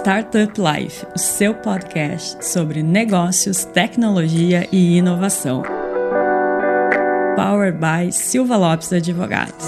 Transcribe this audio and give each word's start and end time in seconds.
Startup 0.00 0.52
Life, 0.56 1.04
o 1.14 1.18
seu 1.18 1.52
podcast 1.54 2.44
sobre 2.44 2.84
negócios, 2.84 3.64
tecnologia 3.64 4.66
e 4.70 4.96
inovação. 4.96 5.62
Powered 7.34 7.78
by 7.78 8.12
Silva 8.12 8.56
Lopes 8.56 8.92
Advogados. 8.92 9.66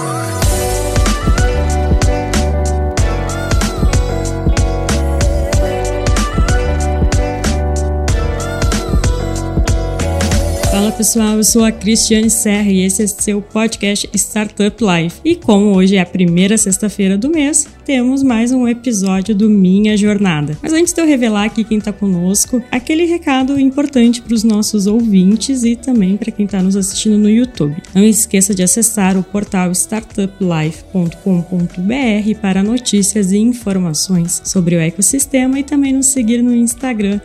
Fala 10.71 10.93
pessoal, 10.93 11.37
eu 11.37 11.45
sou 11.45 11.65
a 11.65 11.73
Cristiane 11.73 12.31
Serra 12.31 12.71
e 12.71 12.83
esse 12.83 13.03
é 13.03 13.07
seu 13.07 13.43
podcast 13.43 14.09
Startup 14.15 14.77
Life. 14.81 15.21
E 15.25 15.35
como 15.35 15.77
hoje 15.77 15.97
é 15.97 16.01
a 16.01 16.07
primeira 16.07 16.57
sexta-feira 16.57 17.19
do 17.19 17.29
mês, 17.29 17.67
temos 17.91 18.23
mais 18.23 18.53
um 18.53 18.69
episódio 18.69 19.35
do 19.35 19.51
Minha 19.51 19.97
Jornada. 19.97 20.57
Mas 20.63 20.73
antes 20.73 20.93
de 20.93 21.01
eu 21.01 21.05
revelar 21.05 21.47
aqui 21.47 21.65
quem 21.65 21.79
está 21.79 21.93
conosco, 21.93 22.63
aquele 22.71 23.05
recado 23.05 23.59
importante 23.59 24.23
para 24.23 24.33
os 24.33 24.45
nossos 24.45 24.87
ouvintes 24.87 25.65
e 25.65 25.75
também 25.75 26.17
para 26.17 26.31
quem 26.31 26.47
está 26.47 26.63
nos 26.63 26.77
assistindo 26.77 27.19
no 27.19 27.29
YouTube. 27.29 27.83
Não 27.93 28.05
esqueça 28.05 28.55
de 28.55 28.63
acessar 28.63 29.19
o 29.19 29.25
portal 29.25 29.73
startuplife.com.br 29.73 32.41
para 32.41 32.63
notícias 32.63 33.33
e 33.33 33.39
informações 33.39 34.41
sobre 34.45 34.77
o 34.77 34.81
ecossistema 34.81 35.59
e 35.59 35.65
também 35.65 35.93
nos 35.93 36.07
seguir 36.07 36.45
no 36.45 36.55
Instagram, 36.55 37.21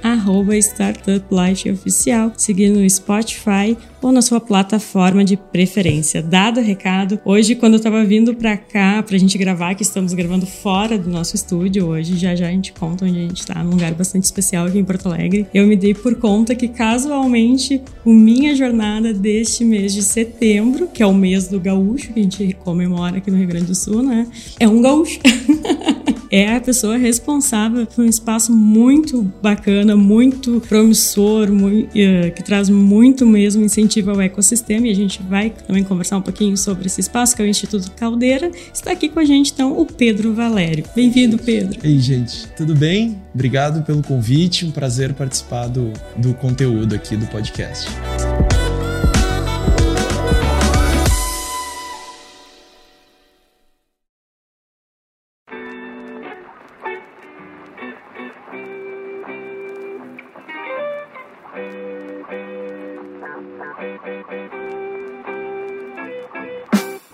startuplifeoficial, 0.51 2.33
seguir 2.35 2.69
no 2.69 2.89
Spotify 2.89 3.77
ou 4.01 4.11
na 4.11 4.23
sua 4.23 4.39
plataforma 4.39 5.23
de 5.23 5.37
preferência. 5.37 6.23
Dado 6.23 6.59
o 6.59 6.63
recado, 6.63 7.19
hoje 7.23 7.53
quando 7.53 7.73
eu 7.73 7.77
estava 7.77 8.03
vindo 8.03 8.33
para 8.33 8.57
cá 8.57 9.03
para 9.03 9.15
a 9.15 9.19
gente 9.19 9.37
gravar, 9.37 9.75
que 9.75 9.83
estamos 9.83 10.11
gravando 10.13 10.47
fora 10.61 10.97
do 10.97 11.09
nosso 11.09 11.35
estúdio 11.35 11.87
hoje, 11.87 12.17
já 12.17 12.35
já 12.35 12.47
a 12.47 12.51
gente 12.51 12.73
conta 12.73 13.05
onde 13.05 13.17
a 13.17 13.21
gente 13.21 13.39
está, 13.39 13.63
num 13.63 13.71
lugar 13.71 13.93
bastante 13.93 14.23
especial 14.23 14.65
aqui 14.65 14.79
em 14.79 14.83
Porto 14.83 15.07
Alegre. 15.07 15.47
Eu 15.53 15.67
me 15.67 15.75
dei 15.75 15.93
por 15.93 16.15
conta 16.15 16.55
que 16.55 16.67
casualmente 16.67 17.81
o 18.03 18.11
minha 18.11 18.55
jornada 18.55 19.13
deste 19.13 19.63
mês 19.63 19.93
de 19.93 20.01
setembro, 20.01 20.87
que 20.87 21.03
é 21.03 21.05
o 21.05 21.13
mês 21.13 21.47
do 21.47 21.59
gaúcho, 21.59 22.13
que 22.13 22.19
a 22.19 22.23
gente 22.23 22.57
comemora 22.63 23.17
aqui 23.17 23.29
no 23.29 23.37
Rio 23.37 23.47
Grande 23.47 23.65
do 23.65 23.75
Sul, 23.75 24.01
né? 24.01 24.27
É 24.59 24.67
um 24.67 24.81
gaúcho. 24.81 25.19
é 26.31 26.55
a 26.55 26.61
pessoa 26.61 26.97
responsável 26.97 27.85
por 27.85 28.03
um 28.03 28.07
espaço 28.07 28.51
muito 28.51 29.21
bacana, 29.41 29.95
muito 29.95 30.61
promissor, 30.67 31.51
muito, 31.51 31.87
uh, 31.87 32.31
que 32.35 32.43
traz 32.43 32.69
muito 32.69 33.25
mesmo 33.25 33.63
incentivo 33.63 34.11
ao 34.11 34.21
ecossistema 34.21 34.87
e 34.87 34.91
a 34.91 34.95
gente 34.95 35.21
vai 35.23 35.49
também 35.49 35.83
conversar 35.83 36.17
um 36.17 36.21
pouquinho 36.21 36.57
sobre 36.57 36.87
esse 36.87 37.01
espaço, 37.01 37.35
que 37.35 37.41
é 37.41 37.45
o 37.45 37.47
Instituto 37.47 37.91
Caldeira. 37.91 38.51
Está 38.73 38.91
aqui 38.91 39.09
com 39.09 39.19
a 39.19 39.25
gente 39.25 39.51
então 39.53 39.79
o 39.79 39.85
Pedro 39.85 40.33
Valério. 40.49 40.85
Bem-vindo, 40.95 41.39
Pedro. 41.39 41.79
Ei, 41.83 41.97
gente, 41.99 42.47
tudo 42.49 42.75
bem? 42.75 43.19
Obrigado 43.33 43.83
pelo 43.83 44.03
convite, 44.03 44.63
um 44.63 44.71
prazer 44.71 45.13
participar 45.13 45.67
do, 45.67 45.91
do 46.15 46.35
conteúdo 46.35 46.93
aqui 46.93 47.17
do 47.17 47.25
podcast. 47.27 47.89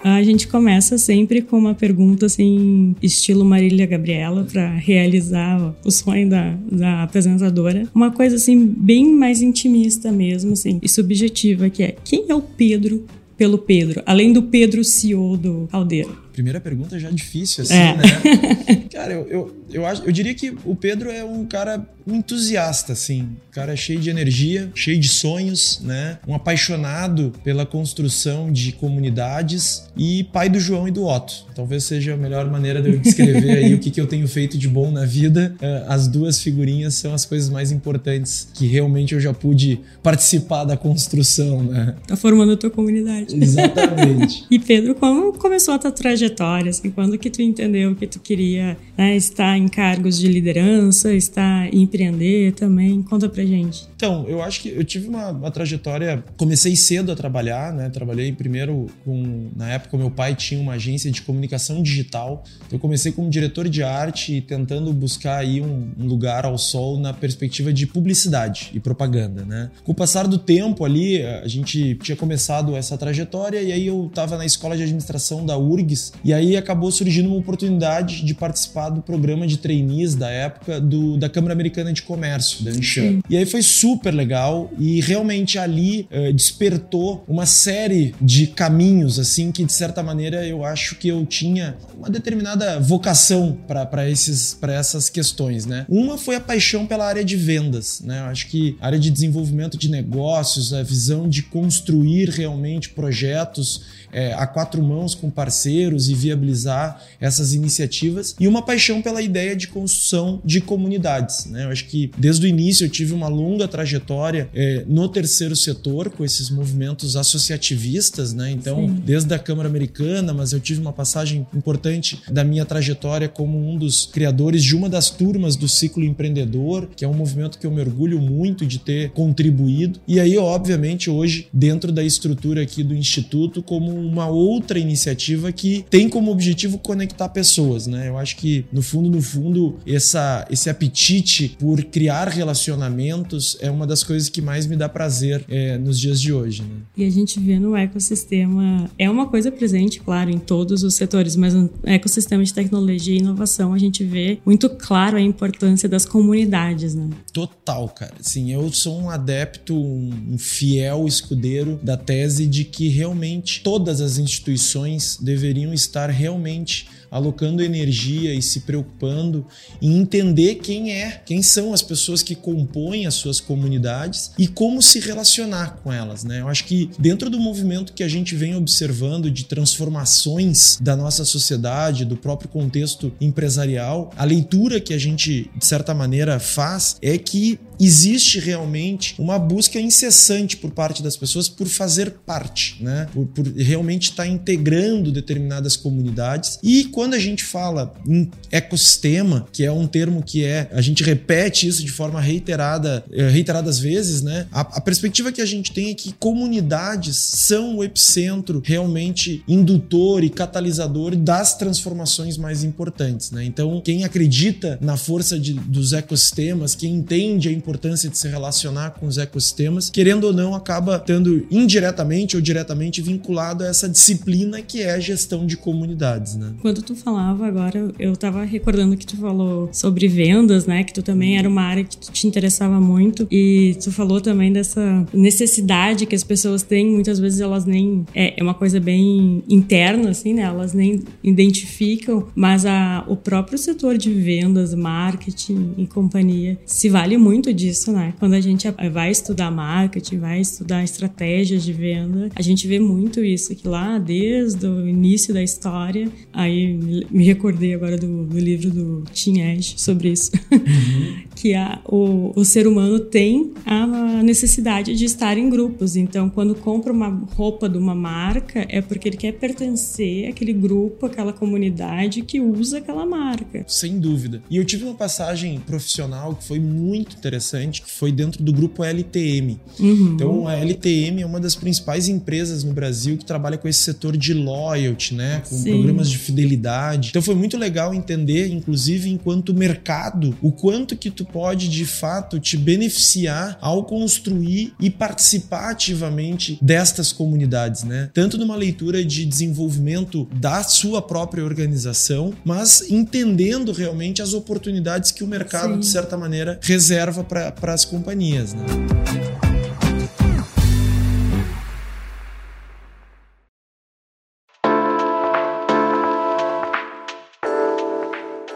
A 0.04 0.24
gente 0.24 0.48
começa 0.48 0.98
sempre 0.98 1.42
com 1.42 1.58
uma 1.58 1.76
pergunta 1.76 2.26
assim, 2.26 2.96
estilo 3.02 3.46
Marília 3.46 3.86
Gabriela, 3.86 4.44
para 4.52 4.70
realizar 4.76 5.76
o 5.86 5.92
sonho 5.92 6.30
da, 6.30 6.58
da 6.72 7.04
apresentadora. 7.04 7.88
Uma 7.94 8.12
coisa 8.12 8.36
assim, 8.36 8.66
bem 8.66 9.11
mais 9.14 9.42
intimista 9.42 10.11
mesmo, 10.11 10.54
assim, 10.54 10.80
e 10.82 10.90
subjetiva, 10.90 11.70
que 11.70 11.84
é 11.84 11.95
quem 12.04 12.26
é 12.30 12.36
o 12.36 12.42
Pedro 12.42 13.06
pelo 13.38 13.58
Pedro, 13.58 14.04
além 14.06 14.32
do 14.32 14.44
Pedro 14.44 14.84
CEO 14.84 15.36
do 15.36 15.67
Caldeira? 15.72 16.11
Primeira 16.32 16.61
pergunta 16.61 17.00
já 17.00 17.10
difícil, 17.10 17.64
assim, 17.64 17.73
é. 17.73 17.98
né? 17.98 18.86
Cara, 18.94 19.14
eu, 19.14 19.28
eu, 19.28 19.56
eu, 19.72 19.86
acho, 19.86 20.04
eu 20.04 20.11
diria 20.11 20.34
que 20.36 20.56
o 20.64 20.76
Pedro 20.76 21.10
é 21.10 21.23
um 21.23 21.45
cara 21.45 21.84
um 22.06 22.16
entusiasta, 22.16 22.94
assim. 22.94 23.22
Um 23.23 23.52
cara 23.52 23.76
cheio 23.76 24.00
de 24.00 24.10
energia, 24.10 24.72
cheio 24.73 25.00
de 25.00 25.10
sonhos, 25.10 25.82
né? 25.84 26.20
Um 26.28 26.34
apaixonado 26.34 27.34
pela 27.44 27.66
construção 27.66 28.52
de 28.52 28.72
comunidades 28.72 29.84
e 29.95 30.23
pai 30.26 30.50
do 30.50 30.60
João 30.60 30.88
e 30.88 30.92
do 30.92 31.06
Otto. 31.06 31.45
Talvez 31.56 31.84
seja 31.84 32.14
a 32.14 32.17
melhor 32.17 32.50
maneira 32.50 32.82
de 32.82 32.90
eu 32.90 32.98
descrever 32.98 33.52
aí 33.52 33.73
o 33.73 33.80
que, 33.80 33.92
que 33.92 34.00
eu 34.00 34.08
tenho 34.08 34.28
feito 34.28 34.58
de 34.58 34.67
bom 34.67 34.92
na 34.92 35.06
vida. 35.06 35.56
É, 35.61 35.86
as 35.88 36.08
duas 36.08 36.40
figurinhas 36.40 36.95
são 36.95 37.14
as 37.14 37.26
coisas 37.26 37.50
mais 37.50 37.72
importantes 37.72 38.48
que 38.54 38.67
realmente 38.67 39.14
eu 39.14 39.20
já 39.20 39.34
pude 39.34 39.80
participar 40.02 40.64
da 40.64 40.78
construção, 40.78 41.64
né? 41.64 41.95
Tá 42.08 42.16
formando 42.16 42.54
a 42.54 42.58
tua 42.58 42.70
comunidade. 42.70 43.36
Exatamente. 43.36 44.45
e 44.50 44.60
Pedro, 44.60 44.95
como 44.95 45.34
começou 45.34 45.73
a 45.73 45.80
tua 45.80 45.92
trajetória? 45.92 46.70
Assim, 46.70 46.90
quando 46.90 47.17
que 47.17 47.30
tu 47.30 47.42
entendeu 47.42 47.95
que 47.95 48.08
tu 48.08 48.20
queria 48.20 48.78
né, 48.98 49.16
estar 49.16 49.58
em 49.58 49.67
cargos 49.67 50.17
de 50.17 50.28
liderança, 50.28 51.14
estar 51.14 51.72
em 51.73 51.86
empreender 51.92 52.54
também? 52.54 53.04
Conta 53.04 53.28
pra 53.28 53.44
gente. 53.44 53.88
Então, 53.96 54.26
eu 54.28 54.42
acho 54.42 54.62
que 54.62 54.70
eu 54.70 54.84
tive 54.84 55.10
uma, 55.10 55.30
uma 55.30 55.52
trajetória. 55.52 56.24
Comecei 56.38 56.76
cedo 56.76 57.12
a 57.12 57.16
trabalhar, 57.16 57.74
né? 57.74 57.90
Trabalhei 57.90 58.32
primeiro 58.32 58.88
com. 59.04 59.50
Na 59.56 59.70
época, 59.70 59.98
meu 59.98 60.10
pai 60.10 60.34
tinha 60.34 60.60
uma 60.60 60.74
agência 60.74 61.12
de 61.12 61.22
comunicação 61.22 61.84
digital. 61.84 62.44
Então, 62.66 62.78
eu 62.78 62.80
comecei 62.80 63.12
como 63.12 63.30
diretor 63.30 63.68
de 63.68 63.84
arte 63.84 64.38
e 64.38 64.42
tentando 64.42 64.94
buscar 64.94 65.38
aí 65.38 65.62
um, 65.62 65.92
um 66.00 66.08
lugar 66.08 66.46
ao 66.46 66.58
sol 66.58 66.98
na 66.98 67.14
perspectiva 67.14 67.74
de 67.74 67.86
publicidade 67.86 68.72
e 68.73 68.80
propaganda, 68.80 69.44
né? 69.44 69.70
Com 69.84 69.92
o 69.92 69.96
passar 69.96 70.28
do 70.28 70.38
tempo 70.38 70.86
ali, 70.86 71.22
a 71.23 71.48
gente 71.48 71.96
tinha 71.96 72.16
começado 72.16 72.76
essa 72.76 72.98
trajetória 72.98 73.62
e 73.62 73.72
aí 73.72 73.88
eu 73.88 74.08
estava 74.08 74.38
na 74.38 74.46
escola 74.46 74.78
de 74.78 74.84
administração 74.84 75.46
da 75.46 75.58
URGS 75.58 76.14
e 76.23 76.34
aí 76.34 76.56
acabou 76.56 76.92
surgindo 76.92 77.28
uma 77.28 77.38
oportunidade 77.38 78.23
de 78.23 78.34
participar 78.34 78.90
do 78.90 79.02
programa 79.02 79.46
de 79.46 79.58
trainees 79.58 80.16
da 80.16 80.30
época 80.30 80.80
do, 80.80 81.18
da 81.18 81.30
Câmara 81.30 81.54
Americana 81.54 81.80
Americana 81.81 81.93
de 81.93 82.02
Comércio, 82.03 82.64
da 82.64 82.71
Anshan. 82.71 83.19
E 83.30 83.36
aí 83.36 83.45
foi 83.45 83.61
super 83.61 84.14
legal 84.14 84.71
e 84.77 85.02
realmente 85.02 85.58
ali 85.58 86.08
uh, 86.11 86.31
despertou 86.33 87.23
uma 87.27 87.45
série 87.45 88.15
de 88.21 88.47
caminhos, 88.47 89.19
assim, 89.19 89.52
que 89.52 89.65
de 89.65 89.73
certa 89.73 90.02
maneira 90.03 90.45
eu 90.45 90.64
acho 90.64 90.95
que 90.95 91.08
eu 91.08 91.25
tinha 91.25 91.75
uma 91.97 92.09
determinada 92.09 92.80
vocação 92.80 93.58
para 93.67 94.08
essas 94.08 95.09
questões, 95.09 95.65
né? 95.65 95.86
Uma 95.89 96.17
foi 96.17 96.36
a 96.36 96.39
paixão 96.39 96.86
pela 96.86 97.05
área 97.05 97.23
de 97.23 97.36
vendas, 97.36 98.02
né? 98.02 98.19
Eu 98.19 98.25
acho 98.25 98.48
que 98.48 98.77
a 98.80 98.86
área 98.86 98.99
de 98.99 99.09
desenvolvimento 99.09 99.77
de 99.77 99.89
negócios, 99.89 100.73
a 100.73 100.83
visão 100.83 101.27
de 101.27 101.43
construir 101.43 102.30
realmente 102.30 102.89
projetos 102.89 104.01
é, 104.11 104.33
a 104.33 104.45
quatro 104.48 104.82
mãos 104.82 105.16
com 105.16 105.30
parceiros 105.30 106.10
e 106.10 106.14
viabilizar 106.14 107.02
essas 107.20 107.54
iniciativas 107.54 108.36
e 108.39 108.48
uma 108.48 108.61
paixão 108.61 109.02
pela 109.02 109.22
ideia 109.22 109.55
de 109.55 109.67
construção 109.67 110.42
de 110.44 110.61
comunidades. 110.61 111.45
Né? 111.45 111.66
Eu 111.66 111.70
acho 111.70 111.86
que 111.86 112.11
desde 112.17 112.45
o 112.45 112.49
início 112.49 112.86
eu 112.86 112.89
tive 112.89 113.14
uma 113.14 113.27
longa 113.27 113.67
trajetória 113.67 114.49
é, 114.54 114.83
no 114.88 115.08
terceiro 115.08 115.55
setor 115.55 116.10
com 116.10 116.23
esses 116.23 116.49
movimentos 116.49 117.16
associativistas, 117.16 118.33
né? 118.33 118.52
Então, 118.52 118.88
Sim. 118.88 119.02
desde 119.05 119.33
a 119.33 119.39
Câmara 119.39 119.67
Americana, 119.67 120.33
mas 120.33 120.52
eu 120.52 120.60
tive 120.60 120.82
uma 120.82 120.93
passagem 120.93 121.45
importante 121.54 122.22
da 122.30 122.43
minha 122.43 122.66
trajetória 122.66 123.28
como 123.28 123.58
um 123.58 123.78
dos 123.78 124.05
criadores 124.05 124.64
de 124.64 124.76
uma 124.76 124.89
das 124.89 125.10
turmas 125.10 125.55
do 125.55 125.67
Ciclo 125.67 126.04
Empreendedor, 126.04 126.88
que 126.95 127.05
é 127.05 127.08
um 127.08 127.14
movimento 127.14 127.58
que 127.58 127.66
eu 127.66 127.72
me 127.72 127.82
orgulho 127.82 128.19
muito 128.19 128.66
de 128.66 128.80
ter 128.80 129.12
contribuído. 129.12 130.00
E 130.07 130.19
aí, 130.19 130.38
obviamente, 130.38 131.10
hoje, 131.10 131.48
dentro 131.54 131.92
da 131.92 132.04
estrutura 132.04 132.62
aqui 132.62 132.83
do 132.83 132.95
Instituto, 132.95 133.62
como 133.62 134.00
uma 134.01 134.28
outra 134.28 134.80
iniciativa 134.80 135.51
que 135.51 135.86
tem 135.89 136.10
como 136.10 136.31
objetivo 136.31 136.78
conectar 136.78 137.30
pessoas, 137.30 137.88
né? 137.88 138.10
Eu 138.10 138.18
acho 138.18 138.38
que 138.38 138.66
no 138.72 138.81
fundo, 138.81 139.10
no 139.10 139.22
fundo, 139.22 139.78
essa, 139.86 140.46
esse 140.50 140.70
apetite 140.70 141.56
por 141.60 141.84
criar 141.86 142.28
relacionamentos 142.28 143.58
é 143.60 143.70
uma 143.70 143.86
das 143.86 144.04
coisas 144.04 144.30
que 144.30 144.42
mais 144.42 144.66
me 144.66 144.75
dá 144.75 144.88
prazer 144.88 145.44
é, 145.50 145.78
nos 145.78 146.00
dias 146.00 146.22
de 146.22 146.34
hoje. 146.34 146.62
Né? 146.62 146.81
E 146.98 147.06
a 147.06 147.10
gente 147.10 147.40
vê 147.40 147.60
no 147.60 147.75
ecossistema 147.75 148.90
é 148.98 149.10
uma 149.10 149.28
coisa 149.28 149.52
presente, 149.52 150.00
claro, 150.00 150.30
em 150.30 150.40
todos 150.40 150.84
os 150.84 150.96
setores, 150.96 151.36
mas 151.36 151.54
no 151.54 151.70
ecossistema 151.84 152.44
de 152.44 152.54
tecnologia 152.54 153.16
e 153.16 153.20
inovação 153.20 153.74
a 153.74 153.78
gente 153.78 154.04
vê 154.04 154.40
muito 154.46 154.70
claro 154.70 155.18
a 155.18 155.22
importância 155.22 155.88
das 155.90 156.06
comunidades, 156.06 156.96
né? 156.96 157.10
Total, 157.34 157.88
cara. 157.90 158.14
Sim, 158.22 158.52
eu 158.52 158.72
sou 158.72 159.00
um 159.00 159.10
adepto, 159.10 159.75
um 159.75 160.38
fiel 160.38 161.08
escudeiro 161.08 161.80
da 161.84 161.98
tese 161.98 162.48
de 162.48 162.64
que 162.64 162.88
realmente 162.88 163.62
todas 163.64 163.91
todas 163.92 164.00
as 164.00 164.18
instituições 164.18 165.18
deveriam 165.18 165.74
estar 165.74 166.10
realmente 166.10 166.88
alocando 167.12 167.62
energia 167.62 168.34
e 168.34 168.42
se 168.42 168.62
preocupando 168.62 169.46
em 169.81 170.00
entender 170.00 170.56
quem 170.56 170.94
é, 170.94 171.22
quem 171.25 171.44
são 171.44 171.74
as 171.74 171.81
pessoas 171.81 172.24
que 172.24 172.34
compõem 172.34 173.06
as 173.06 173.16
suas 173.16 173.42
comunidades 173.42 174.31
e 174.40 174.48
como 174.48 174.81
se 174.81 175.00
relacionar 175.00 175.81
com 175.84 175.92
elas, 175.92 176.24
né? 176.24 176.40
Eu 176.40 176.48
acho 176.48 176.63
que 176.63 176.90
dentro 176.98 177.30
do 177.30 177.40
movimento 177.40 177.92
que 177.94 178.04
a 178.04 178.08
gente 178.08 178.36
vem 178.36 178.56
observando 178.56 179.30
de 179.30 179.44
transformações 179.46 180.78
da 180.80 180.96
nossa 180.96 181.25
sociedade, 181.25 182.06
do 182.06 182.16
próprio 182.16 182.50
contexto 182.50 183.12
empresarial, 183.19 184.12
a 184.16 184.24
leitura 184.24 184.80
que 184.80 184.94
a 184.94 184.98
gente 184.98 185.50
de 185.56 185.66
certa 185.66 185.94
maneira 185.94 186.40
faz 186.40 186.96
é 187.02 187.18
que 187.18 187.60
existe 187.80 188.40
realmente 188.40 189.16
uma 189.18 189.40
busca 189.40 189.80
incessante 189.80 190.56
por 190.56 190.69
parte 190.69 191.02
das 191.02 191.18
pessoas 191.18 191.50
por 191.50 191.68
fazer 191.68 192.12
parte, 192.25 192.78
né? 192.80 193.08
Por, 193.12 193.25
por 193.28 193.48
realmente 193.48 194.12
estar 194.12 194.28
integrando 194.28 195.12
determinadas 195.12 195.75
comunidades. 195.75 196.60
E 196.62 196.86
a 197.03 197.19
gente 197.19 197.44
fala 197.44 197.94
em 198.07 198.30
ecossistema, 198.51 199.48
que 199.51 199.63
é 199.63 199.71
um 199.71 199.88
termo 199.88 200.24
que 200.24 200.44
é 200.44 200.69
a 200.71 200.81
gente 200.81 201.03
repete 201.03 201.68
isso 201.68 201.83
de 201.83 201.92
forma 201.92 202.19
reiterada, 202.19 203.03
eh, 203.12 203.27
reiteradas 203.27 203.80
vezes, 203.80 204.21
né? 204.21 204.48
A, 204.51 204.62
a 204.62 204.81
perspectiva 204.81 205.31
que 205.31 205.42
a 205.42 205.45
gente 205.45 205.71
tem 205.71 205.89
é 205.89 205.94
que 205.94 206.13
comunidades 206.13 207.18
são 207.18 207.77
o 207.77 207.83
epicentro 207.83 208.62
realmente 208.63 209.44
indutor 209.48 210.24
e 210.24 210.30
catalisador 210.30 211.15
das 211.15 211.57
transformações 211.57 212.38
mais 212.38 212.63
importantes, 212.63 213.31
né? 213.31 213.44
Então, 213.44 213.81
quem 213.83 214.03
acredita 214.03 214.77
na 214.81 214.98
força 214.98 215.39
de, 215.39 215.53
dos 215.53 215.94
ecossistemas, 215.94 216.75
quem 216.75 216.95
entende 216.95 217.50
a 217.50 217.51
importância 217.51 218.09
de 218.09 218.18
se 218.18 218.27
relacionar 218.27 218.92
com 218.92 219.07
os 219.07 219.18
ecossistemas, 219.18 219.89
querendo 219.89 220.25
ou 220.25 220.33
não, 220.33 220.53
acaba 220.53 220.98
estando 220.98 221.45
indiretamente 221.50 222.36
ou 222.36 222.42
diretamente 222.42 223.01
vinculado 223.01 223.63
a 223.63 223.68
essa 223.68 223.88
disciplina 223.88 224.62
que 224.62 224.81
é 224.81 224.92
a 224.92 225.00
gestão 225.00 225.45
de 225.45 225.57
comunidades, 225.57 226.36
né? 226.36 226.53
Quando 226.62 226.81
tu 226.81 226.91
falava 226.96 227.48
agora, 227.48 227.92
eu 228.00 228.14
estava 228.14 228.44
recordando 228.44 228.98
que 228.98 229.06
tu 229.06 229.18
falou 229.18 229.70
sobre 229.72 230.08
vendas, 230.08 230.66
né? 230.66 230.84
Que 230.84 230.94
tu 230.94 231.02
também 231.02 231.38
era 231.38 231.48
uma 231.48 231.62
área 231.62 231.84
que 231.84 231.98
tu 231.98 232.12
te 232.12 232.28
interessava 232.28 232.80
muito 232.80 233.28
e 233.32 233.76
tu 233.84 233.92
falou 233.92 234.22
também 234.22 234.52
dessa 234.52 235.06
necessidade 235.14 236.06
que 236.06 236.16
as 236.16 236.24
pessoas 236.24 236.64
têm, 236.64 236.90
muitas 236.90 237.20
vezes 237.20 237.40
elas 237.40 237.66
nem 237.66 238.06
é, 238.14 238.40
é 238.40 238.44
uma 238.44 238.54
coisa 238.54 238.80
bem 238.80 239.44
interna 239.50 240.10
assim, 240.10 240.34
né? 240.34 240.44
Elas 240.44 240.74
nem 240.74 241.02
identificam, 241.24 242.28
mas 242.36 242.66
a, 242.66 243.04
o 243.08 243.16
próprio 243.16 243.58
setor 243.58 243.98
de 243.98 244.12
vendas, 244.14 244.74
marketing 244.74 245.74
e 245.78 245.88
companhia 245.88 246.58
se 246.66 246.90
vale 246.90 247.18
muito 247.18 247.54
disso, 247.54 247.92
né? 247.92 248.14
Quando 248.20 248.34
a 248.34 248.42
gente 248.42 248.68
vai 248.92 249.12
estudar 249.12 249.52
marketing, 249.52 250.18
vai 250.18 250.42
estudar 250.42 250.84
estratégias 250.84 251.64
de 251.64 251.74
venda, 251.74 252.30
a 252.36 252.42
gente 252.42 252.68
vê 252.68 252.80
muito 252.80 253.24
isso, 253.24 253.56
que 253.56 253.68
lá 253.68 253.98
desde 253.98 254.66
o 254.66 254.88
início 254.88 255.34
da 255.34 255.44
história, 255.44 256.10
aí 256.34 256.80
me 257.10 257.24
recordei 257.25 257.74
agora 257.74 257.98
do, 257.98 258.25
do 258.25 258.39
livro 258.39 258.69
do 258.69 259.04
Tim 259.13 259.42
Ash 259.42 259.75
sobre 259.78 260.10
isso, 260.10 260.31
uhum. 260.51 261.22
que 261.42 261.56
a, 261.56 261.82
o, 261.86 262.40
o 262.40 262.46
ser 262.46 262.68
humano 262.68 263.00
tem 263.00 263.52
a 263.66 264.22
necessidade 264.22 264.96
de 264.96 265.06
estar 265.06 265.40
em 265.40 265.50
grupos. 265.50 265.96
Então, 265.96 266.30
quando 266.30 266.54
compra 266.54 266.94
uma 266.94 267.10
roupa 267.36 267.68
de 267.68 267.80
uma 267.80 267.96
marca, 267.96 268.64
é 268.70 268.80
porque 268.80 269.10
ele 269.10 269.18
quer 269.18 269.32
pertencer 269.32 270.30
àquele 270.30 270.54
grupo, 270.54 271.08
àquela 271.08 271.34
comunidade 271.34 272.22
que 272.22 272.40
usa 272.40 272.78
aquela 272.78 273.08
marca. 273.08 273.66
Sem 273.68 274.00
dúvida. 274.00 274.44
E 274.52 274.58
eu 274.58 274.64
tive 274.64 274.84
uma 274.84 274.94
passagem 274.94 275.60
profissional 275.66 276.36
que 276.36 276.44
foi 276.44 276.60
muito 276.60 277.16
interessante 277.18 277.82
que 277.82 277.90
foi 277.90 278.12
dentro 278.12 278.44
do 278.44 278.54
grupo 278.54 278.84
LTM. 278.84 279.60
Uhum. 279.80 280.14
Então, 280.14 280.48
a 280.48 280.54
LTM 280.54 281.24
é 281.24 281.26
uma 281.26 281.40
das 281.40 281.56
principais 281.56 282.08
empresas 282.08 282.64
no 282.64 282.72
Brasil 282.72 283.18
que 283.18 283.26
trabalha 283.26 283.58
com 283.58 283.68
esse 283.68 283.82
setor 283.82 284.16
de 284.16 284.36
loyalty, 284.36 285.16
né? 285.16 285.42
Com 285.50 285.56
Sim. 285.56 285.72
programas 285.72 286.08
de 286.08 286.20
fidelidade. 286.20 287.10
Então, 287.10 287.22
foi 287.22 287.34
muito 287.34 287.58
legal 287.58 287.96
entender, 287.96 288.52
inclusive, 288.52 289.10
enquanto 289.10 289.56
mercado, 289.56 290.38
o 290.40 290.52
quanto 290.52 290.96
que 290.96 291.10
tu 291.10 291.31
pode, 291.31 291.69
de 291.69 291.86
fato, 291.86 292.39
te 292.39 292.57
beneficiar 292.57 293.57
ao 293.62 293.83
construir 293.83 294.74
e 294.80 294.89
participar 294.89 295.72
ativamente 295.72 296.57
destas 296.62 297.12
comunidades, 297.12 297.83
né? 297.83 298.10
Tanto 298.13 298.38
numa 298.38 298.56
leitura 298.56 299.04
de 299.04 299.25
desenvolvimento 299.25 300.28
da 300.33 300.63
sua 300.63 301.01
própria 301.01 301.44
organização, 301.44 302.33
mas 302.44 302.89
entendendo 302.89 303.72
realmente 303.72 304.22
as 304.22 304.33
oportunidades 304.33 305.12
que 305.12 305.24
o 305.24 305.28
mercado, 305.28 305.74
Sim. 305.74 305.80
de 305.80 305.86
certa 305.88 306.18
maneira, 306.18 306.60
reserva 306.62 307.24
para 307.24 307.74
as 307.74 307.86
companhias. 307.86 308.54
Né? 308.54 308.66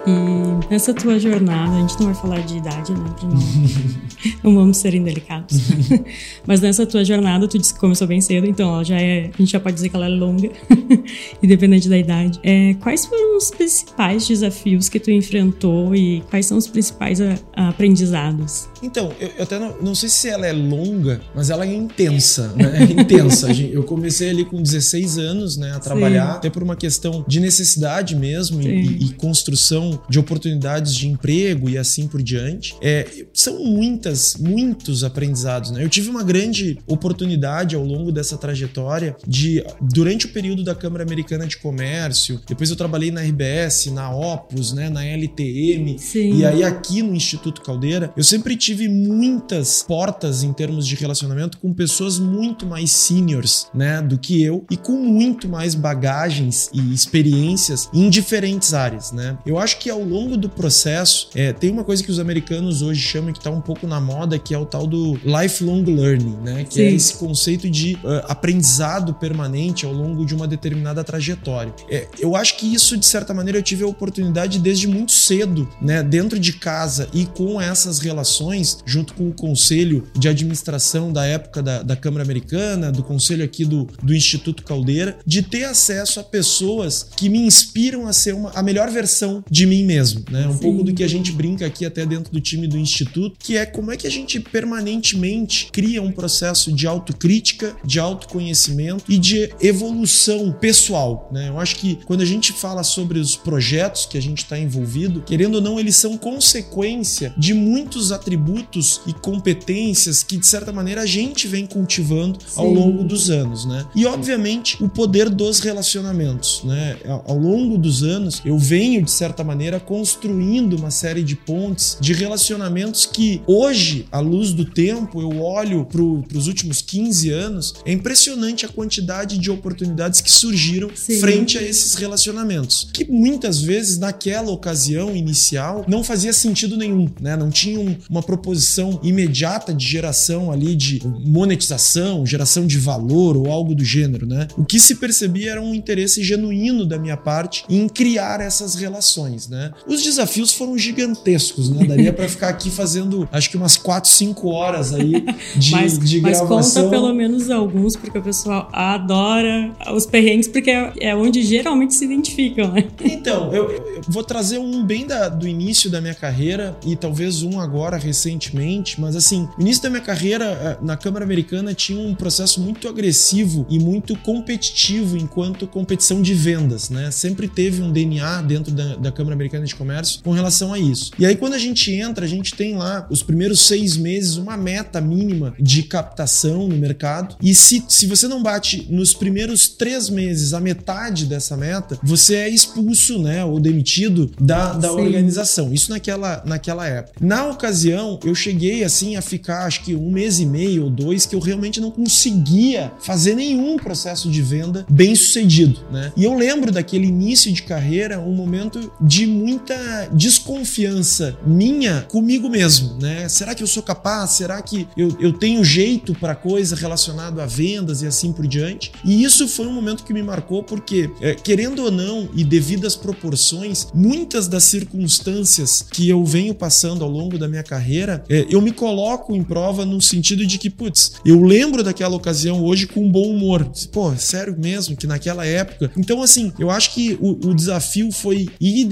E 0.08 0.55
nessa 0.70 0.94
tua 0.94 1.20
jornada, 1.20 1.76
a 1.76 1.80
gente 1.80 1.98
não 2.00 2.08
vai 2.08 2.16
falar 2.16 2.40
de 2.42 2.58
idade, 2.58 2.92
né? 2.94 3.16
Não, 3.24 4.44
não 4.44 4.56
vamos 4.56 4.78
ser 4.78 4.94
indelicados. 4.94 5.60
Mas 6.46 6.62
nessa 6.62 6.86
tua 6.86 7.04
jornada, 7.04 7.48
tu 7.48 7.58
disse 7.58 7.74
que 7.74 7.80
começou 7.80 8.08
bem 8.08 8.22
cedo, 8.22 8.48
então 8.48 8.74
ela 8.74 8.84
já 8.84 9.00
é, 9.00 9.30
a 9.34 9.38
gente 9.38 9.52
já 9.52 9.60
pode 9.60 9.76
dizer 9.76 9.90
que 9.90 9.96
ela 9.96 10.06
é 10.06 10.10
longa, 10.10 10.50
independente 11.42 11.90
da 11.90 11.98
idade. 11.98 12.40
É, 12.44 12.74
quais 12.76 13.06
foram 13.06 13.38
os 13.38 13.52
principais 13.52 14.28
desafios 14.28 14.90
que 14.90 15.00
tu 15.00 15.12
enfrentou 15.12 15.96
e 15.96 16.22
quais 16.30 16.46
são 16.46 16.58
os 16.58 16.68
principais 16.68 17.22
a, 17.22 17.38
a 17.56 17.70
aprendizados? 17.70 18.68
Então, 18.82 19.12
eu, 19.20 19.30
eu 19.38 19.44
até 19.44 19.60
não, 19.60 19.76
não, 19.82 19.96
sei 19.96 20.10
se 20.10 20.30
ela 20.30 20.46
é 20.46 20.54
longa, 20.54 21.22
mas 21.34 21.50
ela 21.50 21.66
é 21.66 21.74
intensa, 21.74 22.54
né? 22.56 22.80
É 22.80 23.02
intensa. 23.02 23.52
Eu 23.52 23.84
comecei 23.84 24.30
ali 24.30 24.46
com 24.46 24.62
16 24.62 25.18
anos, 25.18 25.58
né, 25.58 25.72
a 25.76 25.80
trabalhar, 25.80 26.32
Sim. 26.32 26.38
até 26.38 26.50
por 26.50 26.64
uma 26.64 26.76
questão 26.76 27.24
de 27.28 27.40
necessidade 27.40 28.16
mesmo 28.16 28.62
e, 28.62 29.06
e, 29.06 29.10
construção 29.14 30.00
de 30.10 30.20
oportunidades 30.20 30.45
de 30.50 31.08
emprego 31.08 31.70
e 31.70 31.78
assim 31.78 32.08
por 32.08 32.22
diante. 32.22 32.76
É, 32.82 33.26
são 33.34 33.64
muitas, 33.64 34.36
muitos 34.38 35.04
aprendizados, 35.04 35.72
né? 35.72 35.84
Eu 35.84 35.90
tive 35.90 36.10
uma 36.10 36.24
grande 36.24 36.78
oportunidade 36.88 37.76
ao 37.76 37.84
longo 37.84 38.12
dessa 38.12 38.38
trajetória 38.38 39.16
de, 39.28 39.64
durante 39.82 40.26
o 40.26 40.30
período 40.30 40.64
da 40.64 40.76
Câmara 40.76 41.04
Americana 41.04 41.48
de 41.48 41.58
Comércio, 41.58 42.40
depois 42.48 42.70
eu 42.70 42.76
trabalhei 42.76 43.12
na 43.12 43.22
RBS, 43.22 43.88
na 43.88 44.16
Opus, 44.16 44.74
né, 44.74 44.90
na 44.90 45.04
LTM, 45.04 45.98
Sim. 45.98 46.38
e 46.38 46.46
aí 46.46 46.64
aqui 46.64 47.02
no 47.02 47.16
Instituto 47.16 47.62
Caldeira, 47.62 48.12
eu 48.16 48.24
sempre 48.24 48.56
tive 48.56 48.76
tive 48.76 48.90
muitas 48.90 49.84
portas 49.84 50.44
em 50.44 50.52
termos 50.52 50.86
de 50.86 50.96
relacionamento 50.96 51.58
com 51.60 51.74
pessoas 51.74 52.20
muito 52.20 52.66
mais 52.66 52.92
seniors, 52.92 53.68
né, 53.74 54.02
do 54.02 54.18
que 54.18 54.44
eu 54.44 54.66
e 54.70 54.76
com 54.76 54.94
muito 54.94 55.48
mais 55.48 55.74
bagagens 55.74 56.70
e 56.74 56.94
experiências 56.94 57.90
em 57.94 58.10
diferentes 58.10 58.74
áreas, 58.74 59.14
né? 59.14 59.38
Eu 59.46 59.58
acho 59.58 59.80
que 59.80 59.90
ao 59.90 60.02
longo 60.02 60.35
do 60.38 60.50
processo 60.50 61.30
é, 61.36 61.54
tem 61.54 61.72
uma 61.72 61.84
coisa 61.84 62.04
que 62.04 62.12
os 62.12 62.20
americanos 62.20 62.82
hoje 62.82 63.02
chamam 63.02 63.32
que 63.32 63.40
está 63.40 63.50
um 63.50 63.62
pouco 63.62 63.88
na 63.88 64.00
moda, 64.00 64.38
que 64.38 64.54
é 64.54 64.58
o 64.58 64.66
tal 64.66 64.88
do 64.88 65.20
lifelong 65.24 65.84
learning, 65.84 66.38
né? 66.44 66.66
Que 66.70 66.82
é 66.82 66.86
Sim. 66.86 66.94
é 66.94 66.96
esse 66.96 67.14
conceito 67.16 67.70
de 67.70 67.96
uh, 67.96 68.26
aprendizado 68.28 69.14
permanente 69.14 69.86
ao 69.86 69.94
longo 69.94 70.26
de 70.26 70.34
uma 70.34 70.48
determinada 70.48 71.04
trajetória. 71.04 71.74
É, 71.90 72.08
eu 72.20 72.36
acho 72.36 72.58
que 72.58 72.74
isso 72.74 72.98
de 72.98 73.06
certa 73.06 73.34
maneira 73.34 73.60
eu 73.60 73.64
tive 73.64 73.84
a 73.84 73.88
oportunidade 73.88 74.60
desde 74.60 74.88
muito 74.88 75.12
cedo, 75.12 75.68
né, 75.82 76.04
dentro 76.04 76.40
de 76.40 76.54
casa 76.54 77.08
e 77.14 77.26
com 77.26 77.60
essas 77.60 78.00
relações 78.00 78.80
junto 78.86 79.14
com 79.14 79.30
o 79.30 79.34
conselho 79.34 80.08
de 80.18 80.28
administração 80.28 81.12
da 81.12 81.26
época 81.26 81.62
da, 81.62 81.82
da 81.82 81.96
Câmara 81.96 82.24
Americana, 82.24 82.92
do 82.92 83.04
conselho 83.04 83.44
aqui 83.44 83.66
do, 83.66 83.88
do 84.02 84.14
Instituto 84.14 84.64
Caldeira, 84.64 85.18
de 85.26 85.42
ter 85.42 85.66
acesso 85.66 86.20
a 86.20 86.24
pessoas 86.24 87.08
que 87.16 87.30
me 87.30 87.40
inspiram 87.40 88.08
a 88.08 88.14
ser 88.14 88.34
uma, 88.34 88.52
a 88.52 88.64
melhor 88.64 88.90
versão 88.90 89.44
de 89.50 89.66
mim 89.66 89.84
mesmo. 89.84 90.25
Né? 90.32 90.48
Um 90.48 90.54
Sim. 90.54 90.60
pouco 90.60 90.84
do 90.84 90.94
que 90.94 91.04
a 91.04 91.08
gente 91.08 91.32
brinca 91.32 91.66
aqui 91.66 91.86
até 91.86 92.06
dentro 92.06 92.32
do 92.32 92.40
time 92.40 92.68
do 92.68 92.78
Instituto, 92.78 93.36
que 93.40 93.58
é 93.58 93.66
como 93.66 93.92
é 93.92 93.98
que 93.98 94.08
a 94.08 94.12
gente 94.12 94.40
permanentemente 94.40 95.70
cria 95.72 96.02
um 96.02 96.12
processo 96.12 96.72
de 96.72 96.88
autocrítica, 96.88 97.76
de 97.84 98.00
autoconhecimento 98.00 99.04
e 99.10 99.18
de 99.18 99.54
evolução 99.62 100.52
pessoal. 100.52 101.30
Né? 101.32 101.50
Eu 101.50 101.60
acho 101.60 101.76
que 101.76 102.00
quando 102.06 102.22
a 102.22 102.26
gente 102.26 102.54
fala 102.54 102.84
sobre 102.84 103.20
os 103.20 103.36
projetos 103.36 104.06
que 104.06 104.18
a 104.18 104.22
gente 104.22 104.40
está 104.40 104.58
envolvido, 104.58 105.22
querendo 105.22 105.56
ou 105.56 105.62
não, 105.62 105.80
eles 105.80 105.96
são 105.96 106.18
consequência 106.18 107.34
de 107.38 107.54
muitos 107.54 108.12
atributos 108.12 109.02
e 109.08 109.14
competências 109.14 110.24
que, 110.24 110.38
de 110.38 110.46
certa 110.46 110.72
maneira, 110.72 111.02
a 111.02 111.06
gente 111.06 111.48
vem 111.48 111.66
cultivando 111.66 112.40
Sim. 112.40 112.60
ao 112.60 112.70
longo 112.70 113.04
dos 113.04 113.30
anos, 113.30 113.66
né? 113.66 113.86
E, 113.96 114.06
obviamente, 114.06 114.82
o 114.84 114.90
poder 114.90 115.30
dos 115.30 115.60
relacionamentos, 115.60 116.62
né? 116.64 116.98
Ao 117.26 117.38
longo 117.38 117.78
dos 117.78 118.04
anos, 118.04 118.42
eu 118.46 118.58
venho, 118.58 119.02
de 119.04 119.12
certa 119.12 119.44
maneira, 119.44 119.56
maneira, 119.56 119.80
construindo 120.16 120.78
uma 120.78 120.90
série 120.90 121.24
de 121.24 121.36
pontes, 121.36 121.98
de 122.00 122.14
relacionamentos 122.14 123.06
que 123.06 123.42
hoje, 123.46 124.08
à 124.12 124.20
luz 124.20 124.54
do 124.54 124.64
tempo, 124.64 125.22
eu 125.22 125.42
olho 125.42 125.86
para 125.86 126.02
os 126.38 126.48
últimos 126.48 126.82
15 126.82 127.30
anos, 127.30 127.74
é 127.86 127.92
impressionante 127.92 128.66
a 128.66 128.70
quantidade 128.70 129.38
de 129.38 129.52
oportunidades 129.52 130.22
que 130.22 130.32
surgiram 130.32 130.90
Sim. 130.96 131.20
frente 131.20 131.58
a 131.58 131.62
esses 131.62 131.96
relacionamentos. 131.96 132.90
Que 132.94 133.06
muitas 133.06 133.62
vezes, 133.62 133.98
naquela 133.98 134.52
ocasião 134.52 135.16
inicial, 135.16 135.86
não 135.88 136.04
fazia 136.04 136.32
sentido 136.32 136.78
nenhum, 136.78 137.10
né? 137.20 137.36
Não 137.36 137.50
tinha 137.50 137.98
uma 138.10 138.24
proposição 138.24 139.00
imediata 139.04 139.74
de 139.74 139.86
geração 139.86 140.52
ali 140.52 140.76
de 140.76 141.02
monetização, 141.26 142.26
geração 142.26 142.66
de 142.66 142.78
valor 142.78 143.36
ou 143.36 143.52
algo 143.52 143.76
do 143.76 143.84
gênero, 143.84 144.26
né? 144.26 144.48
O 144.58 144.64
que 144.64 144.80
se 144.80 144.96
percebia 144.96 145.52
era 145.52 145.62
um 145.62 145.74
interesse 145.74 146.24
genuíno 146.24 146.86
da 146.86 146.98
minha 146.98 147.18
parte 147.18 147.66
em 147.70 147.90
criar 147.90 148.40
essas 148.40 148.76
relações, 148.76 149.50
né? 149.50 149.72
Os 149.86 150.05
desafios 150.06 150.54
foram 150.54 150.78
gigantescos, 150.78 151.70
né? 151.70 151.86
Daria 151.86 152.14
para 152.14 152.28
ficar 152.30 152.50
aqui 152.50 152.70
fazendo, 152.70 153.28
acho 153.32 153.50
que 153.50 153.58
umas 153.58 153.78
4, 153.78 154.10
5 154.10 154.48
horas 154.48 154.94
aí 154.94 155.26
de, 155.56 155.72
mas, 155.72 156.00
de 156.00 156.22
mas 156.22 156.40
gravação. 156.40 156.58
Mas 156.58 156.74
conta 156.74 156.90
pelo 156.90 157.14
menos 157.14 157.50
alguns, 157.50 157.96
porque 157.96 158.18
o 158.18 158.22
pessoal 158.22 158.70
adora 158.72 159.72
os 159.94 160.06
perrengues, 160.06 160.48
porque 160.48 160.72
é 160.72 161.16
onde 161.16 161.44
geralmente 161.44 161.94
se 161.94 162.06
identificam, 162.06 162.72
né? 162.72 162.86
Então, 163.04 163.54
eu, 163.54 163.70
eu 163.72 164.02
vou 164.08 164.24
trazer 164.24 164.58
um 164.58 164.84
bem 164.84 165.06
da, 165.06 165.30
do 165.30 165.48
início 165.48 165.90
da 165.90 166.00
minha 166.00 166.14
carreira 166.14 166.78
e 166.86 166.96
talvez 166.96 167.44
um 167.44 167.60
agora 167.60 167.98
recentemente, 167.98 169.00
mas 169.00 169.16
assim, 169.16 169.48
o 169.58 169.62
início 169.62 169.84
da 169.84 169.90
minha 169.90 170.02
carreira 170.02 170.46
eh, 170.46 170.78
na 170.82 170.96
Câmara 170.96 171.26
Americana 171.26 171.74
tinha 171.74 172.00
um 172.00 172.14
processo 172.14 172.62
muito 172.62 172.88
agressivo 172.88 173.66
e 173.70 173.80
muito 173.80 174.16
competitivo 174.18 175.18
enquanto 175.18 175.68
competição 175.68 176.22
de 176.22 176.34
vendas, 176.34 176.90
né? 176.90 177.10
Sempre 177.12 177.48
teve 177.48 177.82
um 177.82 177.92
DNA 177.92 178.42
dentro 178.42 178.72
da, 178.72 178.96
da 178.96 179.12
Câmara 179.12 179.34
Americana 179.34 179.66
de 179.66 179.76
Comércio 179.76 179.95
com 180.24 180.32
relação 180.32 180.74
a 180.74 180.80
isso. 180.80 181.12
E 181.18 181.26
aí, 181.26 181.36
quando 181.36 181.54
a 181.54 181.60
gente 181.60 181.92
entra, 181.92 182.26
a 182.26 182.28
gente 182.28 182.56
tem 182.56 182.76
lá 182.76 183.08
os 183.10 183.22
primeiros 183.24 183.62
seis 183.62 183.98
meses 183.98 184.38
uma 184.38 184.58
meta 184.58 185.00
mínima 185.02 185.54
de 185.60 185.84
captação 185.84 186.68
no 186.68 186.78
mercado. 186.78 187.36
E 187.42 187.54
se, 187.54 187.84
se 187.88 188.08
você 188.08 188.28
não 188.28 188.42
bate 188.42 188.88
nos 188.90 189.14
primeiros 189.14 189.68
três 189.68 190.10
meses 190.10 190.54
a 190.54 190.60
metade 190.60 191.26
dessa 191.26 191.56
meta, 191.56 191.98
você 192.04 192.36
é 192.36 192.50
expulso, 192.50 193.22
né? 193.22 193.44
Ou 193.44 193.60
demitido 193.60 194.32
da, 194.40 194.74
da 194.74 194.92
organização. 194.92 195.74
Isso 195.74 195.90
naquela, 195.90 196.44
naquela 196.46 196.88
época. 196.88 197.20
Na 197.22 197.48
ocasião, 197.48 198.20
eu 198.24 198.36
cheguei 198.36 198.84
assim 198.84 199.16
a 199.16 199.22
ficar 199.22 199.66
acho 199.66 199.84
que 199.84 199.96
um 199.96 200.12
mês 200.12 200.40
e 200.40 200.46
meio 200.46 200.86
ou 200.86 200.90
dois 200.90 201.26
que 201.26 201.36
eu 201.36 201.40
realmente 201.40 201.80
não 201.80 201.92
conseguia 201.92 202.92
fazer 203.00 203.36
nenhum 203.36 203.78
processo 203.78 204.30
de 204.30 204.42
venda 204.42 204.86
bem 204.90 205.16
sucedido, 205.16 205.80
né? 205.92 206.12
E 206.16 206.24
eu 206.24 206.34
lembro 206.34 206.72
daquele 206.72 207.08
início 207.08 207.52
de 207.52 207.64
carreira, 207.64 208.20
um 208.20 208.34
momento 208.34 208.92
de 209.02 209.26
muita 209.26 209.76
desconfiança 210.12 211.38
minha 211.46 212.02
comigo 212.10 212.50
mesmo, 212.50 212.98
né? 213.00 213.28
Será 213.30 213.54
que 213.56 213.64
eu 213.64 213.68
sou 213.68 213.84
capaz? 213.84 214.32
Será 214.32 214.62
que 214.62 214.88
eu, 214.98 215.16
eu 215.20 215.34
tenho 215.34 215.64
jeito 215.64 216.14
para 216.16 216.36
coisa 216.36 216.76
relacionada 216.76 217.44
a 217.44 217.46
vendas 217.46 218.02
e 218.02 218.08
assim 218.08 218.32
por 218.32 218.48
diante? 218.48 218.92
E 219.04 219.24
isso 219.24 219.48
foi 219.48 219.68
um 219.68 219.74
momento 219.74 220.04
que 220.04 220.14
me 220.14 220.24
marcou 220.24 220.64
porque, 220.64 221.10
é, 221.22 221.36
querendo 221.36 221.84
ou 221.84 221.92
não, 221.92 222.30
e 222.34 222.44
devido 222.44 222.86
às 222.86 222.96
proporções, 222.96 223.88
muitas 223.94 224.48
das 224.48 224.64
circunstâncias 224.64 225.86
que 225.92 226.10
eu 226.10 226.24
venho 226.26 226.54
passando 226.54 227.04
ao 227.04 227.10
longo 227.10 227.38
da 227.38 227.48
minha 227.48 227.64
carreira, 227.64 228.24
é, 228.30 228.46
eu 228.50 228.62
me 228.62 228.72
coloco 228.72 229.36
em 229.36 229.44
prova 229.44 229.86
no 229.86 230.02
sentido 230.02 230.46
de 230.46 230.58
que, 230.58 230.70
putz, 230.70 231.14
eu 231.26 231.42
lembro 231.42 231.84
daquela 231.84 232.16
ocasião 232.16 232.64
hoje 232.64 232.88
com 232.88 233.10
bom 233.10 233.30
humor. 233.30 233.70
Pô, 233.92 234.16
sério 234.16 234.56
mesmo 234.58 234.96
que 234.96 235.08
naquela 235.08 235.46
época. 235.46 235.92
Então, 235.98 236.22
assim, 236.22 236.52
eu 236.60 236.70
acho 236.70 236.94
que 236.94 237.18
o, 237.22 237.50
o 237.50 237.54
desafio 237.54 238.12
foi 238.12 238.48
ir 238.60 238.86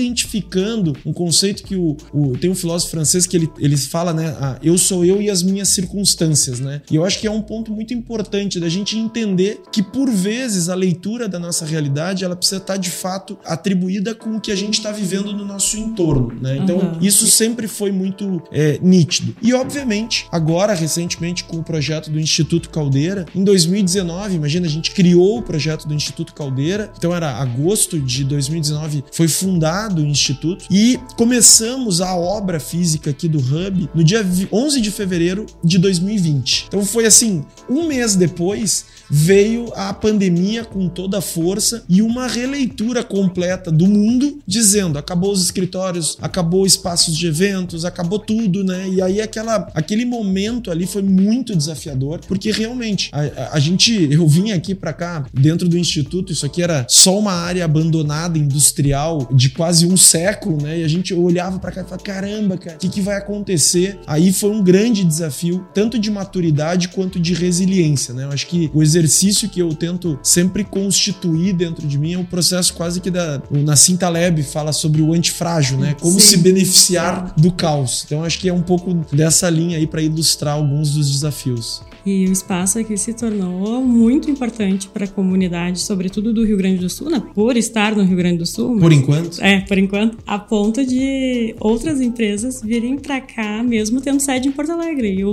um 1.06 1.14
conceito 1.14 1.64
que 1.64 1.76
o, 1.76 1.96
o, 2.14 2.38
tem 2.38 2.50
um 2.50 2.56
filósofo 2.56 2.92
francês 2.92 3.26
que 3.26 3.36
ele, 3.36 3.50
ele 3.60 3.78
fala, 3.78 4.14
né? 4.14 4.36
Ah, 4.40 4.58
eu 4.64 4.78
sou 4.78 5.06
eu 5.06 5.22
e 5.22 5.30
as 5.30 5.44
minhas 5.44 5.70
circunstâncias, 5.70 6.60
né? 6.60 6.82
E 6.90 6.96
eu 6.96 7.06
acho 7.06 7.20
que 7.20 7.28
é 7.28 7.32
um 7.32 7.42
ponto 7.42 7.72
muito 7.72 7.94
importante 7.94 8.60
da 8.60 8.70
gente 8.70 8.98
entender 8.98 9.62
que, 9.72 9.82
por 9.82 10.10
vezes, 10.10 10.70
a 10.70 10.76
leitura 10.76 11.28
da 11.28 11.40
nossa 11.40 11.66
realidade 11.66 12.24
ela 12.24 12.36
precisa 12.36 12.62
estar 12.62 12.78
de 12.78 12.90
fato 12.90 13.38
atribuída 13.46 14.16
com 14.16 14.36
o 14.36 14.42
que 14.42 14.52
a 14.52 14.56
gente 14.56 14.76
está 14.76 14.92
vivendo 14.92 15.34
no 15.34 15.46
nosso 15.46 15.78
entorno, 15.78 16.34
né? 16.42 16.58
Então, 16.58 16.78
uhum. 16.78 16.98
isso 17.02 17.28
sempre 17.28 17.68
foi 17.68 17.92
muito 17.92 18.42
é, 18.52 18.80
nítido. 18.82 19.36
E, 19.42 19.54
obviamente, 19.54 20.28
agora, 20.32 20.74
recentemente, 20.74 21.44
com 21.44 21.58
o 21.58 21.64
projeto 21.64 22.10
do 22.10 22.20
Instituto 22.20 22.70
Caldeira, 22.70 23.26
em 23.36 23.44
2019, 23.44 24.36
imagina, 24.36 24.68
a 24.68 24.70
gente 24.70 24.92
criou 24.92 25.40
o 25.40 25.42
projeto 25.42 25.88
do 25.88 25.94
Instituto 25.94 26.34
Caldeira, 26.34 26.92
então 26.98 27.14
era 27.14 27.32
agosto 27.38 28.00
de 28.00 28.24
2019, 28.24 29.04
foi 29.12 29.28
fundado 29.28 30.02
o 30.02 30.06
Instituto 30.06 30.63
e 30.70 31.00
começamos 31.16 32.02
a 32.02 32.16
obra 32.16 32.60
física 32.60 33.10
aqui 33.10 33.28
do 33.28 33.40
Hub 33.40 33.90
no 33.94 34.04
dia 34.04 34.26
11 34.52 34.82
de 34.82 34.92
fevereiro 34.92 35.46
de 35.64 35.78
2020. 35.78 36.66
Então 36.68 36.86
foi 36.86 37.06
assim, 37.06 37.44
um 37.70 37.88
mês 37.88 38.16
depois 38.16 38.86
veio 39.10 39.72
a 39.76 39.94
pandemia 39.94 40.66
com 40.66 40.88
toda 40.88 41.20
a 41.20 41.22
força 41.22 41.84
e 41.88 42.02
uma 42.02 42.28
releitura 42.28 43.04
completa 43.04 43.72
do 43.72 43.86
mundo 43.88 44.40
dizendo 44.48 44.98
acabou 44.98 45.32
os 45.32 45.44
escritórios, 45.44 46.18
acabou 46.22 46.66
espaços 46.66 47.16
de 47.16 47.28
eventos, 47.28 47.86
acabou 47.86 48.20
tudo, 48.20 48.64
né? 48.64 48.90
E 48.90 49.02
aí 49.02 49.22
aquela, 49.22 49.68
aquele 49.74 50.06
momento 50.06 50.72
ali 50.72 50.88
foi 50.88 51.02
muito 51.02 51.56
desafiador, 51.56 52.22
porque 52.28 52.52
realmente 52.52 53.10
a, 53.12 53.56
a, 53.56 53.60
gente, 53.60 54.08
eu 54.12 54.28
vim 54.28 54.52
aqui 54.52 54.74
para 54.74 54.94
cá 54.94 55.26
dentro 55.34 55.68
do 55.68 55.78
instituto, 55.78 56.32
isso 56.32 56.46
aqui 56.46 56.62
era 56.62 56.86
só 56.90 57.18
uma 57.18 57.34
área 57.34 57.64
abandonada 57.66 58.38
industrial 58.38 59.30
de 59.32 59.50
quase 59.50 59.86
um 59.86 59.98
século, 59.98 60.53
né? 60.62 60.80
E 60.80 60.84
a 60.84 60.88
gente 60.88 61.14
olhava 61.14 61.60
para 61.60 61.72
cá 61.72 61.82
e 61.82 61.84
falava, 61.84 62.04
caramba, 62.04 62.58
cara, 62.58 62.76
o 62.76 62.80
que, 62.80 62.90
que 62.90 63.02
vai 63.02 63.18
acontecer? 63.18 64.00
Aí 64.08 64.32
foi 64.32 64.52
um 64.52 64.64
grande 64.64 65.04
desafio, 65.04 65.66
tanto 65.74 66.00
de 66.00 66.10
maturidade 66.10 66.90
quanto 66.90 67.20
de 67.20 67.34
resiliência, 67.34 68.14
né? 68.14 68.24
Eu 68.24 68.32
acho 68.32 68.48
que 68.48 68.70
o 68.74 68.82
exercício 68.82 69.50
que 69.50 69.60
eu 69.60 69.74
tento 69.74 70.20
sempre 70.24 70.64
constituir 70.64 71.54
dentro 71.54 71.88
de 71.88 71.98
mim 71.98 72.14
é 72.14 72.18
o 72.18 72.22
um 72.22 72.26
processo 72.26 72.74
quase 72.74 73.00
que 73.00 73.10
da. 73.10 73.42
O 73.50 73.58
Nassim 73.58 73.96
Taleb 73.96 74.44
fala 74.44 74.72
sobre 74.72 75.02
o 75.02 75.14
antifrágil, 75.14 75.78
né? 75.78 75.96
Como 76.00 76.20
Sim. 76.20 76.28
se 76.28 76.38
beneficiar 76.38 77.34
do 77.38 77.52
caos. 77.52 78.04
Então 78.06 78.24
acho 78.24 78.40
que 78.40 78.50
é 78.50 78.54
um 78.54 78.62
pouco 78.62 78.94
dessa 79.16 79.50
linha 79.50 79.78
aí 79.78 79.88
para 79.88 80.02
ilustrar 80.02 80.56
alguns 80.56 80.92
dos 80.92 81.12
desafios. 81.12 81.82
E 82.06 82.28
o 82.28 82.32
espaço 82.32 82.80
aqui 82.80 82.98
se 82.98 83.14
tornou 83.14 83.82
muito 83.84 84.30
importante 84.30 84.90
para 84.90 85.06
a 85.06 85.08
comunidade, 85.08 85.80
sobretudo 85.80 86.34
do 86.34 86.46
Rio 86.46 86.58
Grande 86.58 86.80
do 86.80 86.90
Sul, 86.90 87.10
né? 87.10 87.24
por 87.34 87.56
estar 87.56 87.96
no 87.96 88.04
Rio 88.04 88.18
Grande 88.18 88.38
do 88.40 88.46
Sul. 88.46 88.78
Por 88.78 88.92
enquanto? 88.92 89.42
É, 89.42 89.62
por 89.62 89.78
enquanto. 89.78 90.18
A 90.26 90.38
ponto 90.38 90.86
de 90.86 91.56
outras 91.60 92.02
empresas 92.02 92.62
virem 92.62 92.98
para 92.98 93.22
cá, 93.22 93.64
mesmo 93.64 94.02
tendo 94.02 94.20
sede 94.20 94.48
em 94.50 94.52
Porto 94.52 94.72
Alegre. 94.72 95.20
Eu 95.20 95.32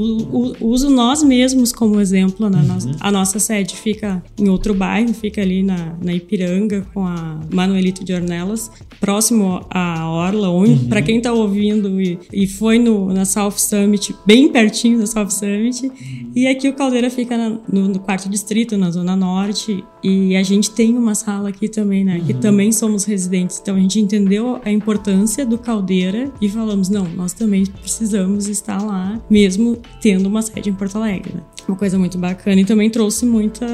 uso 0.61 0.91
nós 0.91 1.23
mesmos 1.23 1.73
como 1.73 2.01
exemplo. 2.01 2.49
Né? 2.49 2.59
Uhum. 2.59 2.93
A 3.01 3.11
nossa 3.11 3.39
sede 3.39 3.77
fica 3.77 4.23
em 4.39 4.49
outro 4.49 4.75
bairro, 4.75 5.13
fica 5.13 5.41
ali 5.41 5.63
na, 5.63 5.97
na 6.03 6.13
Ipiranga, 6.13 6.87
com 6.95 7.07
a 7.07 7.41
Manuelito 7.53 8.05
de 8.05 8.13
Ornelas, 8.13 8.71
próximo 9.01 9.65
à 9.71 10.09
Orla, 10.09 10.51
onde, 10.51 10.73
uhum. 10.73 10.89
para 10.89 11.03
quem 11.03 11.19
está 11.19 11.33
ouvindo 11.33 12.01
e, 12.01 12.19
e 12.33 12.47
foi 12.47 12.79
no, 12.79 13.13
na 13.13 13.25
South 13.25 13.59
Summit, 13.59 14.15
bem 14.25 14.51
pertinho 14.51 14.99
da 14.99 15.07
South 15.07 15.31
Summit. 15.31 15.87
Uhum. 15.87 16.31
E 16.35 16.47
aqui 16.47 16.60
aqui 16.61 16.69
o 16.69 16.75
Caldeira 16.75 17.09
fica 17.09 17.37
no, 17.37 17.89
no, 17.89 17.99
quarto 17.99 18.29
distrito, 18.29 18.77
na 18.77 18.91
Zona 18.91 19.17
Norte, 19.17 19.83
e 20.05 20.37
a 20.37 20.43
gente 20.43 20.71
tem 20.71 20.97
uma 20.97 21.15
sala 21.15 21.49
aqui 21.49 21.69
também, 21.69 22.05
né? 22.05 22.19
Uhum. 22.19 22.25
Que 22.25 22.35
também 22.35 22.71
somos 22.71 23.05
residentes. 23.05 23.59
Então 23.61 23.75
a 23.75 23.79
gente 23.79 23.99
entendeu 23.99 24.61
a 24.63 24.71
importância 24.71 25.45
do 25.47 25.57
Caldeira 25.57 26.31
e 26.41 26.49
falamos: 26.49 26.91
não, 26.91 27.09
nós 27.09 27.33
também 27.33 27.65
precisamos 27.65 28.47
estar 28.47 28.83
lá, 28.83 29.19
mesmo 29.29 29.79
tendo 30.01 30.27
uma 30.27 30.43
sede 30.43 30.69
em 30.69 30.75
Porto 30.75 30.97
Alegre, 30.97 31.35
né? 31.35 31.41
Uma 31.67 31.77
coisa 31.77 31.99
muito 31.99 32.19
bacana 32.19 32.61
e 32.61 32.65
também 32.65 32.91
trouxe 32.91 33.25
muita 33.25 33.67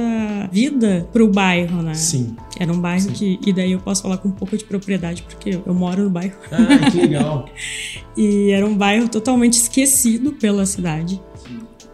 vida 0.52 1.08
pro 1.12 1.28
bairro, 1.28 1.82
né? 1.82 1.94
Sim. 1.94 2.36
Era 2.58 2.72
um 2.72 2.80
bairro 2.80 3.02
Sim. 3.02 3.12
que. 3.12 3.40
E 3.46 3.52
daí 3.52 3.72
eu 3.72 3.80
posso 3.80 4.02
falar 4.02 4.18
com 4.18 4.28
um 4.28 4.32
pouco 4.32 4.56
de 4.56 4.64
propriedade, 4.64 5.22
porque 5.22 5.58
eu 5.64 5.74
moro 5.74 6.04
no 6.04 6.10
bairro. 6.10 6.36
Ah, 6.52 6.90
que 6.90 6.98
legal. 6.98 7.48
e 8.16 8.50
era 8.50 8.66
um 8.66 8.76
bairro 8.76 9.08
totalmente 9.08 9.54
esquecido 9.54 10.32
pela 10.32 10.64
cidade. 10.66 11.20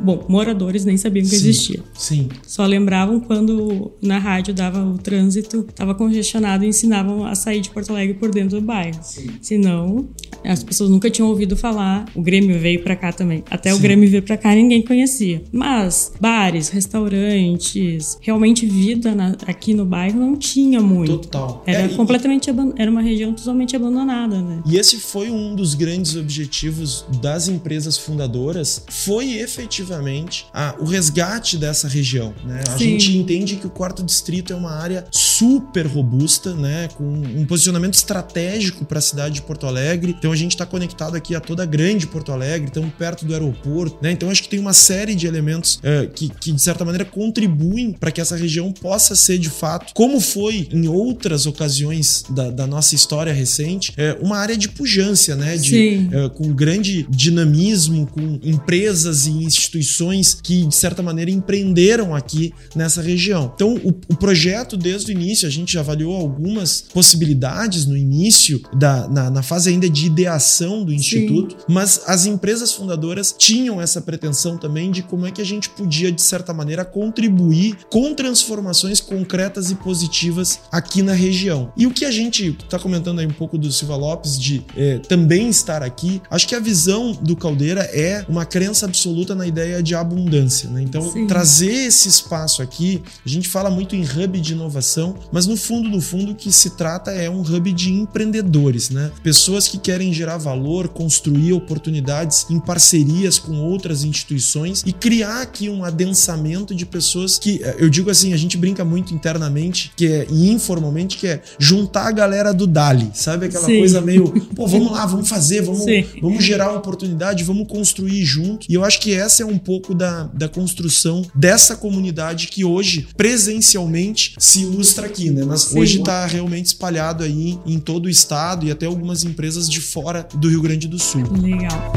Bom, 0.02 0.24
moradores 0.28 0.84
nem 0.84 0.96
sabiam 0.96 1.22
que 1.24 1.30
sim, 1.30 1.36
existia. 1.36 1.80
Sim. 1.94 2.28
Só 2.46 2.66
lembravam 2.66 3.20
quando 3.20 3.92
na 4.02 4.18
rádio 4.18 4.52
dava 4.52 4.84
o 4.84 4.98
trânsito, 4.98 5.66
estava 5.68 5.94
congestionado 5.94 6.64
e 6.64 6.68
ensinavam 6.68 7.24
a 7.24 7.34
sair 7.34 7.60
de 7.60 7.70
Porto 7.70 7.90
Alegre 7.90 8.14
por 8.14 8.30
dentro 8.30 8.60
do 8.60 8.66
bairro. 8.66 8.98
Sim. 9.02 9.30
Senão, 9.40 10.08
As 10.44 10.62
pessoas 10.62 10.90
nunca 10.90 11.10
tinham 11.10 11.28
ouvido 11.28 11.56
falar. 11.56 12.04
O 12.14 12.22
Grêmio 12.22 12.58
veio 12.58 12.82
para 12.82 12.96
cá 12.96 13.12
também. 13.12 13.44
Até 13.50 13.70
Sim. 13.70 13.76
o 13.76 13.80
Grêmio 13.80 14.08
veio 14.10 14.22
para 14.22 14.36
cá 14.36 14.54
ninguém 14.54 14.82
conhecia. 14.82 15.42
Mas 15.52 16.12
bares, 16.20 16.68
restaurantes, 16.68 18.18
realmente 18.20 18.66
vida 18.66 19.14
na, 19.14 19.36
aqui 19.46 19.74
no 19.74 19.84
bairro 19.84 20.18
não 20.18 20.36
tinha 20.36 20.80
muito. 20.80 21.18
Total. 21.18 21.62
Era 21.66 21.82
É, 21.82 21.86
e- 21.86 21.94
completamente 21.96 22.50
aban- 22.50 22.72
era 22.76 22.90
uma 22.90 23.02
região 23.02 23.32
totalmente 23.32 23.74
abandonada, 23.76 24.40
né? 24.40 24.62
E 24.66 24.76
esse 24.76 24.98
foi 24.98 25.30
um 25.30 25.54
dos 25.54 25.74
grandes 25.74 26.16
objetivos 26.16 27.04
das 27.20 27.48
empresas 27.48 27.96
fundadoras, 27.98 28.84
foi 28.88 29.34
efetivamente 29.38 30.46
a- 30.52 30.74
o 30.78 30.84
resgate 30.84 31.56
dessa 31.56 31.88
região. 31.88 32.34
Né? 32.44 32.60
A 32.68 32.78
Sim. 32.78 32.84
gente 32.98 33.16
entende 33.16 33.56
que 33.56 33.66
o 33.66 33.70
quarto 33.70 34.02
distrito 34.02 34.52
é 34.52 34.56
uma 34.56 34.72
área 34.72 35.06
super 35.10 35.86
robusta, 35.86 36.54
né? 36.54 36.88
com 36.96 37.04
um 37.04 37.44
posicionamento 37.46 37.94
estratégico 37.94 38.84
para 38.84 38.98
a 38.98 39.02
cidade 39.02 39.36
de 39.36 39.42
Porto 39.42 39.66
Alegre. 39.66 40.14
Então 40.18 40.31
a 40.32 40.36
gente 40.36 40.52
está 40.52 40.66
conectado 40.66 41.16
aqui 41.16 41.34
a 41.34 41.40
toda 41.40 41.62
a 41.62 41.66
grande 41.66 42.06
Porto 42.06 42.32
Alegre, 42.32 42.68
estamos 42.68 42.92
perto 42.94 43.24
do 43.24 43.32
aeroporto. 43.32 43.98
Né? 44.02 44.12
Então 44.12 44.30
acho 44.30 44.42
que 44.42 44.48
tem 44.48 44.58
uma 44.58 44.72
série 44.72 45.14
de 45.14 45.26
elementos 45.26 45.78
eh, 45.82 46.08
que, 46.14 46.28
que, 46.28 46.52
de 46.52 46.60
certa 46.60 46.84
maneira, 46.84 47.04
contribuem 47.04 47.92
para 47.92 48.10
que 48.10 48.20
essa 48.20 48.36
região 48.36 48.72
possa 48.72 49.14
ser, 49.14 49.38
de 49.38 49.50
fato, 49.50 49.92
como 49.94 50.20
foi 50.20 50.68
em 50.72 50.88
outras 50.88 51.46
ocasiões 51.46 52.24
da, 52.30 52.50
da 52.50 52.66
nossa 52.66 52.94
história 52.94 53.32
recente, 53.32 53.92
é, 53.96 54.16
uma 54.20 54.38
área 54.38 54.56
de 54.56 54.68
pujança, 54.68 55.34
né? 55.36 55.56
De, 55.56 55.70
Sim. 55.70 56.08
é, 56.12 56.28
com 56.28 56.52
grande 56.52 57.06
dinamismo, 57.08 58.06
com 58.06 58.38
empresas 58.42 59.26
e 59.26 59.30
instituições 59.30 60.38
que, 60.42 60.66
de 60.66 60.74
certa 60.74 61.02
maneira, 61.02 61.30
empreenderam 61.30 62.14
aqui 62.14 62.52
nessa 62.74 63.02
região. 63.02 63.52
Então, 63.54 63.74
o, 63.76 63.88
o 64.08 64.16
projeto, 64.16 64.76
desde 64.76 65.10
o 65.10 65.12
início, 65.12 65.46
a 65.46 65.50
gente 65.50 65.78
avaliou 65.78 66.14
algumas 66.14 66.84
possibilidades 66.92 67.86
no 67.86 67.96
início, 67.96 68.60
da, 68.76 69.08
na, 69.08 69.30
na 69.30 69.42
fase 69.42 69.70
ainda 69.70 69.88
de 69.88 70.06
ideação 70.22 70.84
do 70.84 70.92
Instituto, 70.92 71.56
mas 71.68 72.02
as 72.06 72.26
empresas 72.26 72.72
fundadoras 72.72 73.34
tinham 73.36 73.80
essa 73.80 74.00
pretensão 74.00 74.56
também 74.56 74.90
de 74.90 75.02
como 75.02 75.26
é 75.26 75.30
que 75.30 75.40
a 75.40 75.44
gente 75.44 75.68
podia, 75.68 76.10
de 76.12 76.22
certa 76.22 76.54
maneira, 76.54 76.84
contribuir 76.84 77.76
com 77.90 78.14
transformações 78.14 79.00
concretas 79.00 79.70
e 79.70 79.74
positivas 79.74 80.60
aqui 80.70 81.02
na 81.02 81.12
região. 81.12 81.72
E 81.76 81.86
o 81.86 81.90
que 81.90 82.04
a 82.04 82.10
gente 82.10 82.50
está 82.50 82.78
comentando 82.78 83.18
aí 83.18 83.26
um 83.26 83.32
pouco 83.32 83.58
do 83.58 83.70
Silva 83.72 83.96
Lopes 83.96 84.38
de 84.38 84.64
eh, 84.76 85.00
também 85.08 85.48
estar 85.48 85.82
aqui, 85.82 86.22
acho 86.30 86.46
que 86.46 86.54
a 86.54 86.60
visão 86.60 87.12
do 87.12 87.36
Caldeira 87.36 87.82
é 87.92 88.24
uma 88.28 88.44
crença 88.44 88.86
absoluta 88.86 89.34
na 89.34 89.46
ideia 89.46 89.82
de 89.82 89.94
abundância. 89.94 90.70
Né? 90.70 90.82
Então, 90.82 91.10
Sim. 91.10 91.26
trazer 91.26 91.86
esse 91.86 92.08
espaço 92.08 92.62
aqui, 92.62 93.02
a 93.24 93.28
gente 93.28 93.48
fala 93.48 93.70
muito 93.70 93.96
em 93.96 94.02
hub 94.02 94.40
de 94.40 94.52
inovação, 94.52 95.16
mas 95.32 95.46
no 95.46 95.56
fundo, 95.56 95.88
no 95.88 96.00
fundo, 96.00 96.32
o 96.32 96.34
que 96.34 96.52
se 96.52 96.70
trata 96.70 97.10
é 97.10 97.28
um 97.28 97.40
hub 97.40 97.72
de 97.72 97.92
empreendedores, 97.92 98.90
né? 98.90 99.10
Pessoas 99.22 99.66
que 99.68 99.78
querem 99.78 100.11
gerar 100.12 100.38
valor, 100.38 100.88
construir 100.88 101.52
oportunidades 101.52 102.46
em 102.50 102.58
parcerias 102.58 103.38
com 103.38 103.60
outras 103.60 104.04
instituições 104.04 104.82
e 104.86 104.92
criar 104.92 105.42
aqui 105.42 105.68
um 105.68 105.84
adensamento 105.84 106.74
de 106.74 106.84
pessoas 106.84 107.38
que, 107.38 107.62
eh, 107.62 107.76
eu 107.78 107.88
digo 107.88 108.10
assim, 108.10 108.32
a 108.32 108.36
gente 108.36 108.56
brinca 108.56 108.84
muito 108.84 109.14
internamente 109.14 109.92
que 109.96 110.06
é, 110.06 110.26
e 110.30 110.50
informalmente, 110.50 111.16
que 111.16 111.26
é 111.26 111.42
juntar 111.58 112.08
a 112.08 112.12
galera 112.12 112.52
do 112.52 112.66
Dali, 112.66 113.10
sabe? 113.14 113.46
Aquela 113.46 113.66
Sim. 113.66 113.78
coisa 113.78 114.00
meio, 114.00 114.28
pô, 114.54 114.66
vamos 114.66 114.92
lá, 114.92 115.06
vamos 115.06 115.28
fazer, 115.28 115.62
vamos, 115.62 115.84
Sim. 115.84 116.04
vamos 116.20 116.44
gerar 116.44 116.72
oportunidade, 116.72 117.44
vamos 117.44 117.66
construir 117.68 118.24
junto. 118.24 118.66
E 118.68 118.74
eu 118.74 118.84
acho 118.84 119.00
que 119.00 119.14
essa 119.14 119.42
é 119.42 119.46
um 119.46 119.58
pouco 119.58 119.94
da, 119.94 120.24
da 120.24 120.48
construção 120.48 121.24
dessa 121.34 121.76
comunidade 121.76 122.48
que 122.48 122.64
hoje, 122.64 123.08
presencialmente, 123.16 124.34
se 124.38 124.62
ilustra 124.62 125.06
aqui, 125.06 125.30
né? 125.30 125.44
Mas 125.44 125.62
Sim. 125.62 125.78
hoje 125.78 125.98
está 125.98 126.26
realmente 126.26 126.66
espalhado 126.66 127.22
aí 127.22 127.58
em 127.66 127.78
todo 127.78 128.06
o 128.06 128.08
estado 128.08 128.66
e 128.66 128.70
até 128.70 128.86
algumas 128.86 129.24
empresas 129.24 129.68
de 129.68 129.80
fora 129.80 130.01
do 130.34 130.48
Rio 130.48 130.60
Grande 130.60 130.88
do 130.88 130.98
Sul. 130.98 131.22
Legal. 131.40 131.92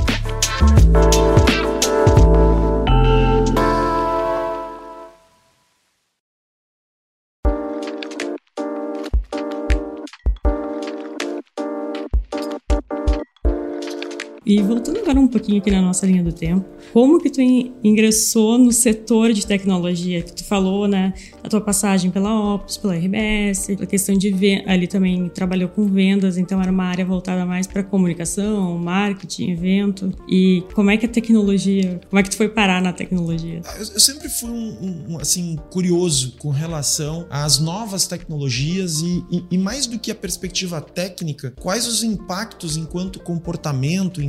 E 14.45 14.61
voltando 14.61 14.99
agora 14.99 15.19
um 15.19 15.27
pouquinho 15.27 15.57
aqui 15.57 15.71
na 15.71 15.81
nossa 15.81 16.05
linha 16.05 16.21
do 16.23 16.31
tempo, 16.31 16.63
como 16.93 17.19
que 17.19 17.31
tu 17.31 17.41
in- 17.41 17.73
ingressou 17.83 18.59
no 18.59 18.71
setor 18.71 19.33
de 19.33 19.45
tecnologia? 19.45 20.21
Que 20.21 20.33
tu 20.33 20.43
falou, 20.43 20.87
né, 20.87 21.13
a 21.43 21.49
tua 21.49 21.59
passagem 21.61 22.11
pela 22.11 22.53
Opus, 22.53 22.77
pela 22.77 22.95
RBS, 22.95 23.69
a 23.81 23.85
questão 23.87 24.15
de 24.15 24.29
ver 24.31 24.63
ali 24.67 24.85
também 24.87 25.27
trabalhou 25.29 25.67
com 25.69 25.87
vendas, 25.87 26.37
então 26.37 26.61
era 26.61 26.71
uma 26.71 26.83
área 26.85 27.03
voltada 27.03 27.43
mais 27.45 27.65
para 27.65 27.83
comunicação, 27.83 28.77
marketing, 28.77 29.49
evento. 29.51 30.13
E 30.29 30.63
como 30.75 30.91
é 30.91 30.97
que 30.97 31.07
a 31.07 31.09
tecnologia, 31.09 31.99
como 32.07 32.19
é 32.19 32.23
que 32.23 32.29
tu 32.29 32.37
foi 32.37 32.47
parar 32.49 32.81
na 32.83 32.93
tecnologia? 32.93 33.61
Ah, 33.65 33.77
Eu, 33.79 33.99
sempre 33.99 34.29
fui 34.29 34.49
um, 34.51 35.13
um- 35.13 35.19
assim 35.19 35.55
curioso 35.71 36.35
com 36.37 36.49
relação 36.51 37.25
às 37.31 37.57
novas 37.59 38.05
tecnologias 38.05 39.01
e, 39.01 39.23
e- 39.31 39.43
e 39.51 39.57
mais 39.57 39.87
do 39.87 39.97
que 39.97 40.11
a 40.11 40.15
perspectiva 40.15 40.79
técnica, 40.79 41.51
quais 41.59 41.87
os 41.87 42.03
impactos 42.03 42.77
enquanto 42.77 43.19
comportamento, 43.19 44.21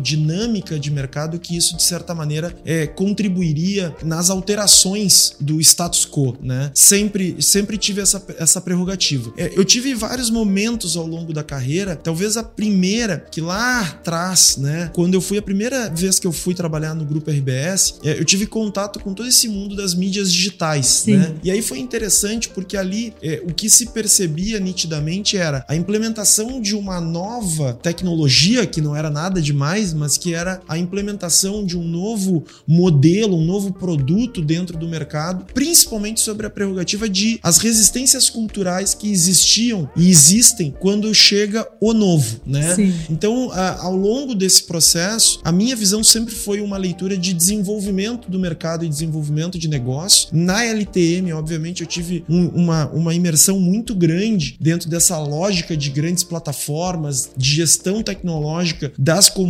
dinâmica 0.00 0.78
de 0.78 0.90
mercado 0.90 1.38
que 1.38 1.56
isso 1.56 1.76
de 1.76 1.82
certa 1.82 2.14
maneira 2.14 2.54
é, 2.64 2.86
contribuiria 2.86 3.94
nas 4.02 4.30
alterações 4.30 5.36
do 5.40 5.60
status 5.60 6.06
quo, 6.06 6.36
né? 6.42 6.70
Sempre, 6.74 7.36
sempre 7.40 7.76
tive 7.76 8.00
essa, 8.00 8.24
essa 8.38 8.60
prerrogativa. 8.60 9.32
É, 9.36 9.52
eu 9.56 9.64
tive 9.64 9.94
vários 9.94 10.30
momentos 10.30 10.96
ao 10.96 11.06
longo 11.06 11.32
da 11.32 11.42
carreira, 11.42 11.96
talvez 11.96 12.36
a 12.36 12.42
primeira 12.42 13.24
que 13.30 13.40
lá 13.40 13.80
atrás, 13.80 14.56
né, 14.56 14.90
quando 14.92 15.14
eu 15.14 15.20
fui 15.20 15.38
a 15.38 15.42
primeira 15.42 15.88
vez 15.90 16.18
que 16.18 16.26
eu 16.26 16.32
fui 16.32 16.54
trabalhar 16.54 16.94
no 16.94 17.04
grupo 17.04 17.30
RBS, 17.30 18.00
é, 18.04 18.18
eu 18.18 18.24
tive 18.24 18.46
contato 18.46 19.00
com 19.00 19.14
todo 19.14 19.28
esse 19.28 19.48
mundo 19.48 19.76
das 19.76 19.94
mídias 19.94 20.32
digitais, 20.32 20.86
Sim. 20.86 21.16
né? 21.16 21.34
E 21.42 21.50
aí 21.50 21.62
foi 21.62 21.78
interessante 21.78 22.48
porque 22.48 22.76
ali 22.76 23.14
é, 23.22 23.42
o 23.44 23.52
que 23.52 23.68
se 23.68 23.86
percebia 23.86 24.60
nitidamente 24.60 25.36
era 25.36 25.64
a 25.68 25.74
implementação 25.74 26.60
de 26.60 26.74
uma 26.74 27.00
nova 27.00 27.74
tecnologia 27.74 28.66
que 28.66 28.80
não 28.80 28.94
era 28.94 29.10
nada 29.10 29.40
demais, 29.54 29.94
mas 29.94 30.18
que 30.18 30.34
era 30.34 30.60
a 30.68 30.76
implementação 30.76 31.64
de 31.64 31.78
um 31.78 31.84
novo 31.84 32.44
modelo, 32.66 33.36
um 33.36 33.44
novo 33.44 33.72
produto 33.72 34.42
dentro 34.42 34.76
do 34.76 34.88
mercado, 34.88 35.46
principalmente 35.54 36.20
sobre 36.20 36.44
a 36.46 36.50
prerrogativa 36.50 37.08
de 37.08 37.38
as 37.42 37.58
resistências 37.58 38.28
culturais 38.28 38.94
que 38.94 39.10
existiam 39.10 39.88
e 39.96 40.10
existem 40.10 40.74
quando 40.80 41.14
chega 41.14 41.66
o 41.80 41.92
novo, 41.94 42.40
né? 42.44 42.74
Sim. 42.74 42.92
Então, 43.08 43.50
a- 43.52 43.80
ao 43.82 43.94
longo 43.96 44.34
desse 44.34 44.64
processo, 44.64 45.40
a 45.44 45.52
minha 45.52 45.76
visão 45.76 46.02
sempre 46.02 46.34
foi 46.34 46.60
uma 46.60 46.76
leitura 46.76 47.16
de 47.16 47.32
desenvolvimento 47.32 48.28
do 48.30 48.38
mercado 48.38 48.84
e 48.84 48.88
desenvolvimento 48.88 49.56
de 49.58 49.68
negócio. 49.68 50.28
Na 50.32 50.64
LTM, 50.64 51.32
obviamente, 51.32 51.82
eu 51.82 51.86
tive 51.86 52.24
um- 52.28 52.48
uma, 52.48 52.86
uma 52.90 53.14
imersão 53.14 53.60
muito 53.60 53.94
grande 53.94 54.56
dentro 54.60 54.88
dessa 54.90 55.16
lógica 55.18 55.76
de 55.76 55.90
grandes 55.90 56.24
plataformas, 56.24 57.30
de 57.36 57.54
gestão 57.54 58.02
tecnológica 58.02 58.92
das 58.98 59.28
comunidades. 59.28 59.43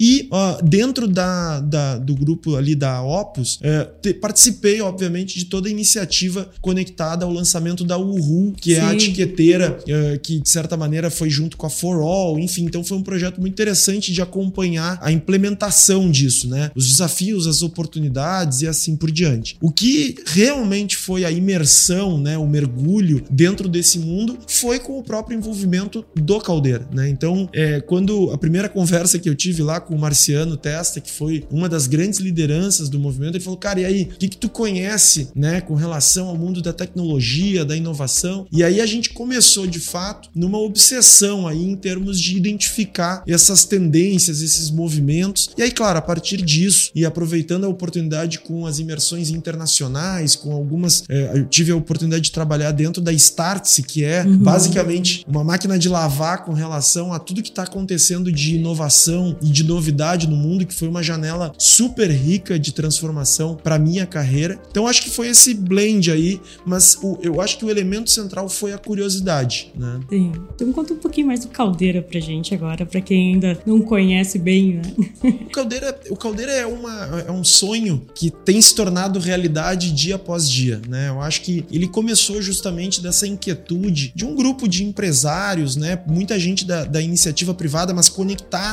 E 0.00 0.28
ó, 0.30 0.60
dentro 0.62 1.06
da, 1.08 1.60
da- 1.60 1.98
do 1.98 2.14
grupo 2.14 2.56
ali 2.56 2.74
da 2.74 3.02
Opus, 3.02 3.58
é, 3.62 3.84
te- 4.00 4.14
participei, 4.14 4.80
obviamente, 4.80 5.38
de 5.38 5.44
toda 5.46 5.68
a 5.68 5.70
iniciativa 5.70 6.48
conectada 6.60 7.24
ao 7.24 7.32
lançamento 7.32 7.84
da 7.84 7.98
Uhu, 7.98 8.52
que 8.60 8.74
é 8.74 8.80
a 8.80 8.90
Sim. 8.90 8.96
etiqueteira 8.96 9.78
eh, 9.86 10.18
que, 10.22 10.40
de 10.40 10.48
certa 10.48 10.76
maneira, 10.76 11.10
foi 11.10 11.28
junto 11.30 11.56
com 11.56 11.66
a 11.66 11.70
For 11.70 12.00
All, 12.02 12.38
enfim. 12.38 12.64
Então, 12.64 12.82
foi 12.84 12.96
um 12.96 13.02
projeto 13.02 13.40
muito 13.40 13.52
interessante 13.52 14.12
de 14.12 14.22
acompanhar 14.22 14.98
a 15.02 15.10
implementação 15.12 16.10
disso, 16.10 16.48
né? 16.48 16.70
Os 16.74 16.88
desafios, 16.90 17.46
as 17.46 17.62
oportunidades 17.62 18.62
e 18.62 18.66
assim 18.68 18.96
por 18.96 19.10
diante. 19.10 19.56
O 19.60 19.70
que 19.70 20.14
realmente 20.26 20.96
foi 20.96 21.24
a 21.24 21.30
imersão, 21.30 22.18
né? 22.18 22.38
O 22.38 22.46
mergulho 22.46 23.22
dentro 23.30 23.68
desse 23.68 23.98
mundo 23.98 24.38
foi 24.46 24.78
com 24.78 24.98
o 24.98 25.02
próprio 25.02 25.36
envolvimento 25.36 26.04
do 26.14 26.40
Caldeira, 26.40 26.86
né? 26.92 27.08
Então, 27.08 27.48
eh, 27.52 27.80
quando 27.80 28.30
a 28.30 28.38
primeira 28.38 28.68
conversa 28.68 29.01
que 29.18 29.28
eu 29.28 29.34
tive 29.34 29.62
lá 29.62 29.80
com 29.80 29.94
o 29.94 29.98
Marciano 29.98 30.56
Testa, 30.56 31.00
que 31.00 31.10
foi 31.10 31.44
uma 31.50 31.68
das 31.68 31.86
grandes 31.86 32.20
lideranças 32.20 32.88
do 32.88 32.98
movimento, 32.98 33.36
ele 33.36 33.44
falou, 33.44 33.58
cara, 33.58 33.80
e 33.80 33.84
aí, 33.84 34.02
o 34.02 34.18
que, 34.18 34.28
que 34.28 34.36
tu 34.36 34.48
conhece, 34.48 35.28
né, 35.34 35.60
com 35.60 35.74
relação 35.74 36.28
ao 36.28 36.36
mundo 36.36 36.62
da 36.62 36.72
tecnologia, 36.72 37.64
da 37.64 37.76
inovação? 37.76 38.46
E 38.52 38.62
aí 38.62 38.80
a 38.80 38.86
gente 38.86 39.10
começou, 39.10 39.66
de 39.66 39.80
fato, 39.80 40.28
numa 40.34 40.58
obsessão 40.58 41.46
aí 41.46 41.62
em 41.62 41.76
termos 41.76 42.20
de 42.20 42.36
identificar 42.36 43.22
essas 43.26 43.64
tendências, 43.64 44.42
esses 44.42 44.70
movimentos. 44.70 45.50
E 45.56 45.62
aí, 45.62 45.70
claro, 45.70 45.98
a 45.98 46.02
partir 46.02 46.42
disso 46.42 46.90
e 46.94 47.04
aproveitando 47.04 47.64
a 47.64 47.68
oportunidade 47.68 48.38
com 48.38 48.66
as 48.66 48.78
imersões 48.78 49.30
internacionais, 49.30 50.36
com 50.36 50.52
algumas, 50.52 51.04
eh, 51.08 51.32
eu 51.34 51.46
tive 51.46 51.72
a 51.72 51.76
oportunidade 51.76 52.24
de 52.24 52.32
trabalhar 52.32 52.72
dentro 52.72 53.02
da 53.02 53.12
Startse, 53.12 53.82
que 53.82 54.04
é 54.04 54.24
basicamente 54.24 55.24
uma 55.26 55.44
máquina 55.44 55.78
de 55.78 55.88
lavar 55.88 56.44
com 56.44 56.52
relação 56.52 57.12
a 57.12 57.18
tudo 57.18 57.42
que 57.42 57.48
está 57.48 57.62
acontecendo 57.62 58.30
de 58.30 58.56
inovação 58.56 58.91
e 59.40 59.48
de 59.48 59.64
novidade 59.64 60.28
no 60.28 60.36
mundo, 60.36 60.66
que 60.66 60.74
foi 60.74 60.88
uma 60.88 61.02
janela 61.02 61.52
super 61.58 62.10
rica 62.10 62.58
de 62.58 62.72
transformação 62.72 63.56
para 63.56 63.78
minha 63.78 64.06
carreira. 64.06 64.58
Então 64.70 64.86
acho 64.86 65.02
que 65.02 65.10
foi 65.10 65.28
esse 65.28 65.54
blend 65.54 66.10
aí, 66.10 66.40
mas 66.64 66.98
o, 67.02 67.18
eu 67.22 67.40
acho 67.40 67.58
que 67.58 67.64
o 67.64 67.70
elemento 67.70 68.10
central 68.10 68.48
foi 68.48 68.72
a 68.72 68.78
curiosidade, 68.78 69.72
né? 69.74 70.00
Sim. 70.08 70.32
Então 70.54 70.72
conta 70.72 70.94
um 70.94 70.98
pouquinho 70.98 71.26
mais 71.26 71.40
do 71.40 71.48
Caldeira 71.48 72.02
pra 72.02 72.20
gente 72.20 72.54
agora, 72.54 72.84
para 72.84 73.00
quem 73.00 73.34
ainda 73.34 73.58
não 73.64 73.80
conhece 73.80 74.38
bem, 74.38 74.74
né? 74.74 74.82
O 75.22 75.50
Caldeira, 75.50 76.00
o 76.10 76.16
Caldeira 76.16 76.52
é, 76.52 76.66
uma, 76.66 77.24
é 77.26 77.30
um 77.30 77.44
sonho 77.44 78.06
que 78.14 78.30
tem 78.30 78.60
se 78.60 78.74
tornado 78.74 79.18
realidade 79.18 79.92
dia 79.92 80.16
após 80.16 80.48
dia, 80.48 80.80
né? 80.88 81.08
Eu 81.08 81.20
acho 81.20 81.42
que 81.42 81.64
ele 81.70 81.86
começou 81.86 82.40
justamente 82.40 83.02
dessa 83.02 83.26
inquietude 83.26 84.12
de 84.14 84.24
um 84.24 84.34
grupo 84.34 84.68
de 84.68 84.84
empresários, 84.84 85.76
né? 85.76 86.00
Muita 86.06 86.38
gente 86.38 86.64
da, 86.64 86.84
da 86.84 87.00
iniciativa 87.00 87.54
privada, 87.54 87.94
mas 87.94 88.08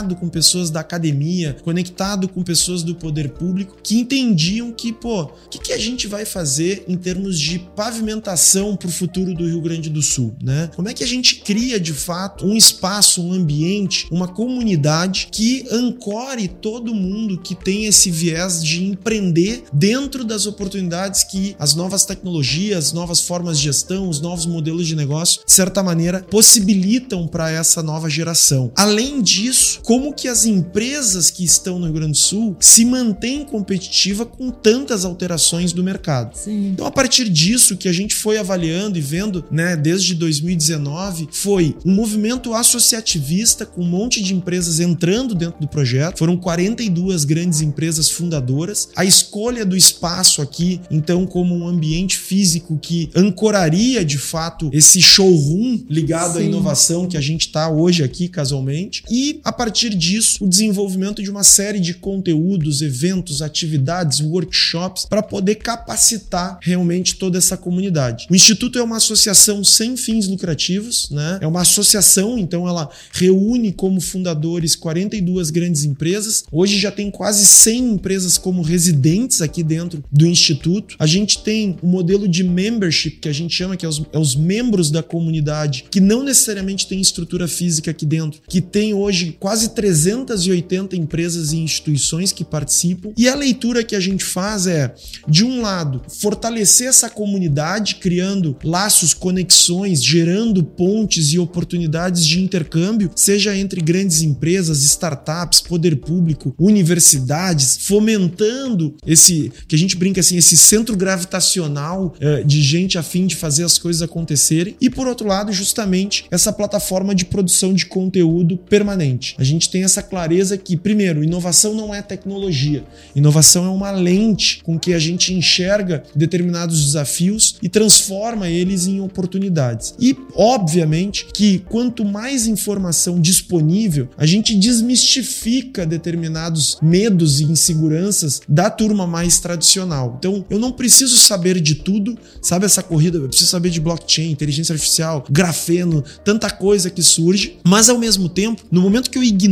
conectado 0.10 0.15
com 0.15 0.30
pessoas 0.30 0.69
da 0.69 0.80
academia, 0.80 1.58
conectado 1.63 2.28
com 2.28 2.43
pessoas 2.43 2.84
do 2.84 2.95
poder 2.95 3.30
público, 3.30 3.78
que 3.84 3.98
entendiam 3.98 4.72
que, 4.72 4.91
pô, 4.91 5.24
o 5.24 5.50
que, 5.50 5.60
que 5.60 5.74
a 5.74 5.78
gente 5.78 6.08
vai 6.08 6.26
fazer 6.26 6.86
em 6.88 6.98
termos 6.98 7.39
de 7.39 7.60
pavimentação 7.76 8.76
para 8.76 8.88
o 8.88 8.91
futuro 8.91 9.34
do 9.34 9.45
Rio 9.45 9.62
Grande 9.62 9.89
do 9.89 10.02
Sul, 10.02 10.36
né? 10.41 10.69
Como 10.76 10.88
é 10.88 10.93
que 10.93 11.04
a 11.04 11.08
gente 11.08 11.36
cria 11.36 11.80
de 11.80 11.93
fato 11.93 12.45
um 12.45 12.56
espaço, 12.56 13.22
um 13.22 13.34
ambiente, 13.34 14.08
uma 14.12 14.28
comunidade 14.28 15.28
que 15.32 15.65
ancore 15.72 16.48
todo 16.48 16.95
mundo 16.95 17.39
que 17.39 17.56
tem 17.56 17.86
esse 17.86 18.10
viés 18.10 18.63
de 18.63 18.84
empreender 18.84 19.63
dentro 19.74 20.24
das 20.24 20.45
oportunidades 20.45 21.24
que 21.24 21.56
as 21.60 21.76
novas 21.76 22.06
tecnologias, 22.06 22.93
novas 22.93 23.22
formas 23.22 23.58
de 23.58 23.65
gestão, 23.65 24.10
os 24.10 24.22
novos 24.22 24.45
modelos 24.45 24.88
de 24.88 24.95
negócio, 24.95 25.41
de 25.45 25.52
certa 25.52 25.84
maneira, 25.84 26.24
possibilitam 26.30 27.28
para 27.28 27.52
essa 27.52 27.84
nova 27.84 28.10
geração. 28.10 28.72
Além 28.76 29.22
disso, 29.22 29.82
como 29.84 29.98
que 30.13 30.27
as 30.27 30.45
empresas 30.45 31.29
que 31.29 31.43
estão 31.43 31.77
no 31.79 31.85
Rio 31.85 31.95
Grande 31.95 32.12
do 32.12 32.17
Sul 32.17 32.55
se 32.59 32.83
mantêm 32.85 33.45
competitiva 33.45 34.25
com 34.25 34.49
tantas 34.49 35.05
alterações 35.05 35.73
do 35.73 35.83
mercado? 35.83 36.35
Sim. 36.35 36.69
Então, 36.69 36.85
a 36.85 36.91
partir 36.91 37.29
disso 37.29 37.77
que 37.77 37.88
a 37.88 37.93
gente 37.93 38.15
foi 38.15 38.38
avaliando 38.38 38.97
e 38.97 39.01
vendo, 39.01 39.45
né, 39.51 39.75
desde 39.75 40.15
2019, 40.15 41.29
foi 41.31 41.75
um 41.85 41.93
movimento 41.93 42.53
associativista 42.53 43.65
com 43.65 43.81
um 43.81 43.88
monte 43.88 44.21
de 44.21 44.33
empresas 44.33 44.79
entrando 44.79 45.35
dentro 45.35 45.59
do 45.59 45.67
projeto. 45.67 46.19
Foram 46.19 46.38
42 46.38 47.23
grandes 47.25 47.62
empresas 47.62 48.09
fundadoras. 48.09 48.89
A 48.95 49.05
escolha 49.05 49.65
do 49.65 49.75
espaço 49.75 50.41
aqui, 50.41 50.81
então, 50.89 51.25
como 51.25 51.55
um 51.55 51.67
ambiente 51.67 52.17
físico 52.17 52.77
que 52.81 53.09
ancoraria 53.15 54.03
de 54.03 54.17
fato 54.17 54.69
esse 54.73 55.01
showroom 55.01 55.83
ligado 55.89 56.33
Sim. 56.33 56.39
à 56.39 56.41
inovação 56.43 57.07
que 57.07 57.17
a 57.17 57.21
gente 57.21 57.47
está 57.47 57.69
hoje 57.69 58.03
aqui 58.03 58.27
casualmente. 58.27 59.03
E 59.09 59.39
a 59.43 59.51
partir 59.51 59.79
disso, 59.88 60.44
o 60.44 60.50
desenvolvimento 60.50 61.24
de 61.24 61.30
uma 61.30 61.44
série 61.44 61.80
de 61.80 61.94
conteúdos, 61.94 62.82
eventos, 62.82 63.42
atividades, 63.42 64.20
workshops 64.20 65.06
para 65.06 65.22
poder 65.22 65.56
capacitar 65.56 66.58
realmente 66.62 67.15
toda 67.15 67.38
essa 67.38 67.56
comunidade. 67.56 68.28
O 68.30 68.36
Instituto 68.36 68.80
é 68.80 68.84
uma 68.84 68.98
associação 68.98 69.63
sem 69.63 69.96
fins 69.96 70.28
lucrativos, 70.28 71.10
né? 71.12 71.38
É 71.42 71.48
uma 71.48 71.62
associação, 71.62 72.38
então 72.38 72.68
ela 72.68 72.89
reúne 73.13 73.72
como 73.72 74.02
fundadores 74.02 74.76
42 74.76 75.52
grandes 75.52 75.84
empresas. 75.84 76.44
Hoje 76.52 76.80
já 76.80 76.92
tem 76.92 77.12
quase 77.12 77.46
100 77.46 77.94
empresas 77.94 78.38
como 78.38 78.62
residentes 78.62 79.42
aqui 79.42 79.63
dentro 79.63 80.04
do 80.12 80.26
instituto. 80.26 80.96
A 80.98 81.06
gente 81.06 81.44
tem 81.44 81.78
o 81.82 81.88
um 81.88 81.89
modelo 81.89 82.28
de 82.28 82.44
membership 82.44 83.20
que 83.20 83.30
a 83.30 83.34
gente 83.34 83.54
chama 83.54 83.78
que 83.78 83.86
é 83.86 83.89
os, 83.89 84.02
é 84.12 84.18
os 84.18 84.36
membros 84.36 84.89
da 84.89 85.04
comunidade 85.04 85.86
que 85.92 86.00
não 86.00 86.24
necessariamente 86.24 86.88
tem 86.88 87.00
estrutura 87.00 87.48
física 87.48 87.92
aqui 87.92 88.06
dentro, 88.06 88.42
que 88.48 88.62
tem 88.62 88.94
hoje 88.94 89.36
quase 89.39 89.68
380 89.69 90.95
empresas 90.95 91.53
e 91.53 91.58
instituições 91.58 92.32
que 92.32 92.43
participam. 92.43 93.12
E 93.17 93.27
a 93.27 93.36
leitura 93.36 93.84
que 93.84 93.95
a 93.95 93.99
gente 93.99 94.23
faz 94.23 94.67
é, 94.67 94.93
de 95.27 95.43
um 95.43 95.62
lado, 95.62 96.01
fortalecer 96.21 96.88
essa 96.88 97.10
comunidade, 97.10 97.95
criando 97.95 98.58
laços, 98.63 99.13
conexões, 99.13 100.03
gerando 100.03 100.63
pontes 100.63 101.34
e 101.34 101.39
oportunidades 101.39 102.25
de 102.25 102.41
intercâmbio, 102.41 103.12
seja 103.15 103.55
entre 103.55 103.82
grandes 103.82 104.21
empresas, 104.21 104.84
startups, 104.84 105.62
poder 105.62 105.97
público, 105.97 106.53
universidades, 106.60 107.77
fomentando 107.82 108.95
esse 109.05 109.51
que 109.67 109.75
a 109.75 109.79
gente 109.79 109.95
brinca 109.95 110.19
assim, 110.19 110.38
esse 110.38 110.58
centro 110.58 110.95
gravitacional 110.95 112.13
uh, 112.15 112.45
de 112.45 112.62
gente 112.62 112.97
a 112.97 113.03
fim 113.03 113.27
de 113.27 113.36
fazer 113.36 113.63
as 113.63 113.77
coisas 113.77 114.01
acontecerem. 114.01 114.75
E 114.82 114.89
por 114.89 115.08
outro 115.08 115.27
lado, 115.27 115.51
justamente 115.51 116.25
essa 116.32 116.51
plataforma 116.51 117.13
de 117.13 117.25
produção 117.25 117.73
de 117.73 117.86
conteúdo 117.86 118.58
permanente. 118.58 119.36
A 119.38 119.43
gente 119.43 119.59
tem 119.67 119.84
essa 119.84 120.04
clareza 120.04 120.58
que, 120.58 120.78
primeiro, 120.78 121.24
inovação 121.24 121.74
não 121.74 121.93
é 121.93 122.02
tecnologia. 122.02 122.84
Inovação 123.15 123.65
é 123.65 123.69
uma 123.69 123.91
lente 123.91 124.62
com 124.63 124.78
que 124.78 124.93
a 124.93 125.00
gente 125.00 125.34
enxerga 125.34 126.04
determinados 126.15 126.86
desafios 126.86 127.56
e 127.62 127.67
transforma 127.67 128.48
eles 128.48 128.86
em 128.86 129.02
oportunidades. 129.02 129.95
E, 130.00 130.15
obviamente, 130.36 131.26
que 131.34 131.60
quanto 131.67 132.06
mais 132.06 132.48
informação 132.48 133.19
disponível, 133.19 134.08
a 134.17 134.26
gente 134.26 134.56
desmistifica 134.56 135.86
determinados 135.86 136.78
medos 136.82 137.39
e 137.39 137.45
inseguranças 137.45 138.41
da 138.48 138.69
turma 138.69 139.08
mais 139.08 139.39
tradicional. 139.39 140.15
Então, 140.19 140.45
eu 140.50 140.60
não 140.60 140.72
preciso 140.72 141.17
saber 141.17 141.60
de 141.60 141.76
tudo, 141.76 142.17
sabe 142.41 142.65
essa 142.65 142.84
corrida, 142.84 143.17
eu 143.17 143.28
preciso 143.28 143.50
saber 143.50 143.69
de 143.69 143.82
blockchain, 143.82 144.32
inteligência 144.32 144.74
artificial, 144.74 145.26
grafeno, 145.30 146.04
tanta 146.24 146.50
coisa 146.50 146.89
que 146.89 147.02
surge, 147.02 147.58
mas 147.65 147.89
ao 147.89 147.98
mesmo 147.98 148.30
tempo, 148.30 148.63
no 148.72 148.82
momento 148.82 149.10
que 149.10 149.17
eu 149.17 149.24
ignoro 149.24 149.48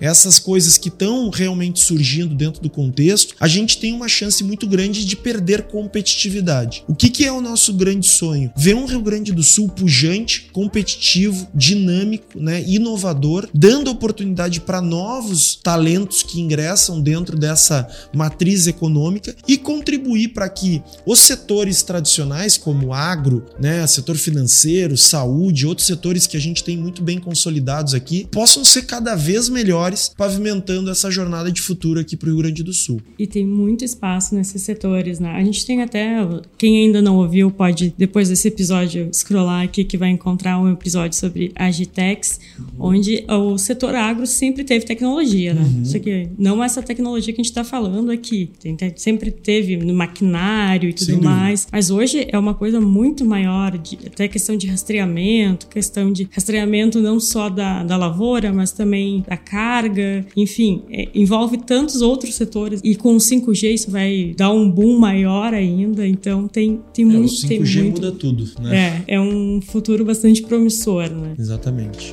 essas 0.00 0.38
coisas 0.38 0.78
que 0.78 0.88
estão 0.88 1.30
realmente 1.30 1.80
surgindo 1.80 2.34
dentro 2.34 2.60
do 2.60 2.70
contexto, 2.70 3.34
a 3.38 3.48
gente 3.48 3.78
tem 3.78 3.92
uma 3.92 4.08
chance 4.08 4.42
muito 4.42 4.66
grande 4.66 5.04
de 5.04 5.16
perder 5.16 5.62
competitividade. 5.64 6.84
O 6.88 6.94
que, 6.94 7.10
que 7.10 7.24
é 7.24 7.32
o 7.32 7.40
nosso 7.40 7.72
grande 7.72 8.08
sonho? 8.08 8.52
Ver 8.56 8.74
um 8.74 8.86
Rio 8.86 9.00
Grande 9.00 9.32
do 9.32 9.42
Sul 9.42 9.68
pujante, 9.68 10.48
competitivo, 10.52 11.48
dinâmico, 11.54 12.38
né, 12.40 12.64
inovador, 12.66 13.48
dando 13.54 13.90
oportunidade 13.90 14.60
para 14.60 14.80
novos 14.80 15.56
talentos 15.56 16.22
que 16.22 16.40
ingressam 16.40 17.00
dentro 17.00 17.36
dessa 17.36 17.88
matriz 18.14 18.66
econômica 18.66 19.34
e 19.46 19.56
contribuir 19.56 20.28
para 20.28 20.48
que 20.48 20.82
os 21.06 21.20
setores 21.20 21.82
tradicionais, 21.82 22.56
como 22.56 22.92
agro, 22.92 23.44
né, 23.60 23.86
setor 23.86 24.16
financeiro, 24.16 24.96
saúde, 24.96 25.66
outros 25.66 25.86
setores 25.86 26.26
que 26.26 26.36
a 26.36 26.40
gente 26.40 26.64
tem 26.64 26.76
muito 26.76 27.02
bem 27.02 27.18
consolidados 27.18 27.94
aqui, 27.94 28.26
possam 28.30 28.64
ser 28.64 28.82
cada 28.82 29.14
vez 29.14 29.27
melhores, 29.48 30.10
pavimentando 30.16 30.90
essa 30.90 31.10
jornada 31.10 31.50
de 31.50 31.60
futuro 31.60 32.00
aqui 32.00 32.16
para 32.16 32.28
o 32.28 32.32
Rio 32.32 32.42
Grande 32.42 32.62
do 32.62 32.72
Sul. 32.72 33.00
E 33.18 33.26
tem 33.26 33.46
muito 33.46 33.84
espaço 33.84 34.34
nesses 34.34 34.62
setores, 34.62 35.18
né? 35.18 35.30
A 35.30 35.44
gente 35.44 35.66
tem 35.66 35.82
até, 35.82 36.16
quem 36.56 36.84
ainda 36.84 37.02
não 37.02 37.16
ouviu, 37.16 37.50
pode, 37.50 37.94
depois 37.96 38.28
desse 38.28 38.48
episódio, 38.48 39.08
scrollar 39.12 39.64
aqui 39.64 39.84
que 39.84 39.96
vai 39.96 40.10
encontrar 40.10 40.58
um 40.60 40.70
episódio 40.72 41.18
sobre 41.18 41.52
Agitex, 41.54 42.40
uhum. 42.58 42.66
onde 42.78 43.24
o 43.28 43.58
setor 43.58 43.94
agro 43.94 44.26
sempre 44.26 44.64
teve 44.64 44.84
tecnologia, 44.84 45.54
né? 45.54 45.62
Uhum. 45.62 45.82
Isso 45.82 45.96
aqui, 45.96 46.28
não 46.38 46.62
essa 46.62 46.82
tecnologia 46.82 47.32
que 47.32 47.40
a 47.40 47.42
gente 47.42 47.50
está 47.50 47.64
falando 47.64 48.10
aqui. 48.10 48.50
Tem, 48.60 48.76
sempre 48.96 49.30
teve 49.30 49.76
no 49.76 49.94
maquinário 49.94 50.88
e 50.88 50.92
tudo 50.92 51.22
mais, 51.22 51.66
mas 51.70 51.90
hoje 51.90 52.26
é 52.30 52.38
uma 52.38 52.54
coisa 52.54 52.80
muito 52.80 53.24
maior, 53.24 53.76
de, 53.76 53.98
até 54.06 54.28
questão 54.28 54.56
de 54.56 54.66
rastreamento, 54.66 55.66
questão 55.66 56.12
de 56.12 56.28
rastreamento 56.30 57.00
não 57.00 57.18
só 57.18 57.48
da, 57.48 57.82
da 57.82 57.96
lavoura, 57.96 58.52
mas 58.52 58.72
também 58.72 59.17
da 59.26 59.36
carga, 59.36 60.24
enfim, 60.36 60.82
é, 60.90 61.08
envolve 61.14 61.58
tantos 61.58 62.00
outros 62.00 62.34
setores 62.34 62.80
e 62.84 62.94
com 62.94 63.14
o 63.14 63.18
5G 63.18 63.72
isso 63.72 63.90
vai 63.90 64.34
dar 64.36 64.52
um 64.52 64.70
boom 64.70 64.98
maior 64.98 65.54
ainda, 65.54 66.06
então 66.06 66.48
tem, 66.48 66.80
tem 66.92 67.04
é, 67.04 67.08
muito... 67.08 67.32
O 67.32 67.36
5G 67.36 67.48
tem 67.48 67.60
muito, 67.60 68.02
muda 68.02 68.12
tudo, 68.12 68.48
né? 68.60 69.04
É, 69.06 69.14
é 69.14 69.20
um 69.20 69.60
futuro 69.60 70.04
bastante 70.04 70.42
promissor, 70.42 71.10
né? 71.10 71.34
Exatamente. 71.38 72.12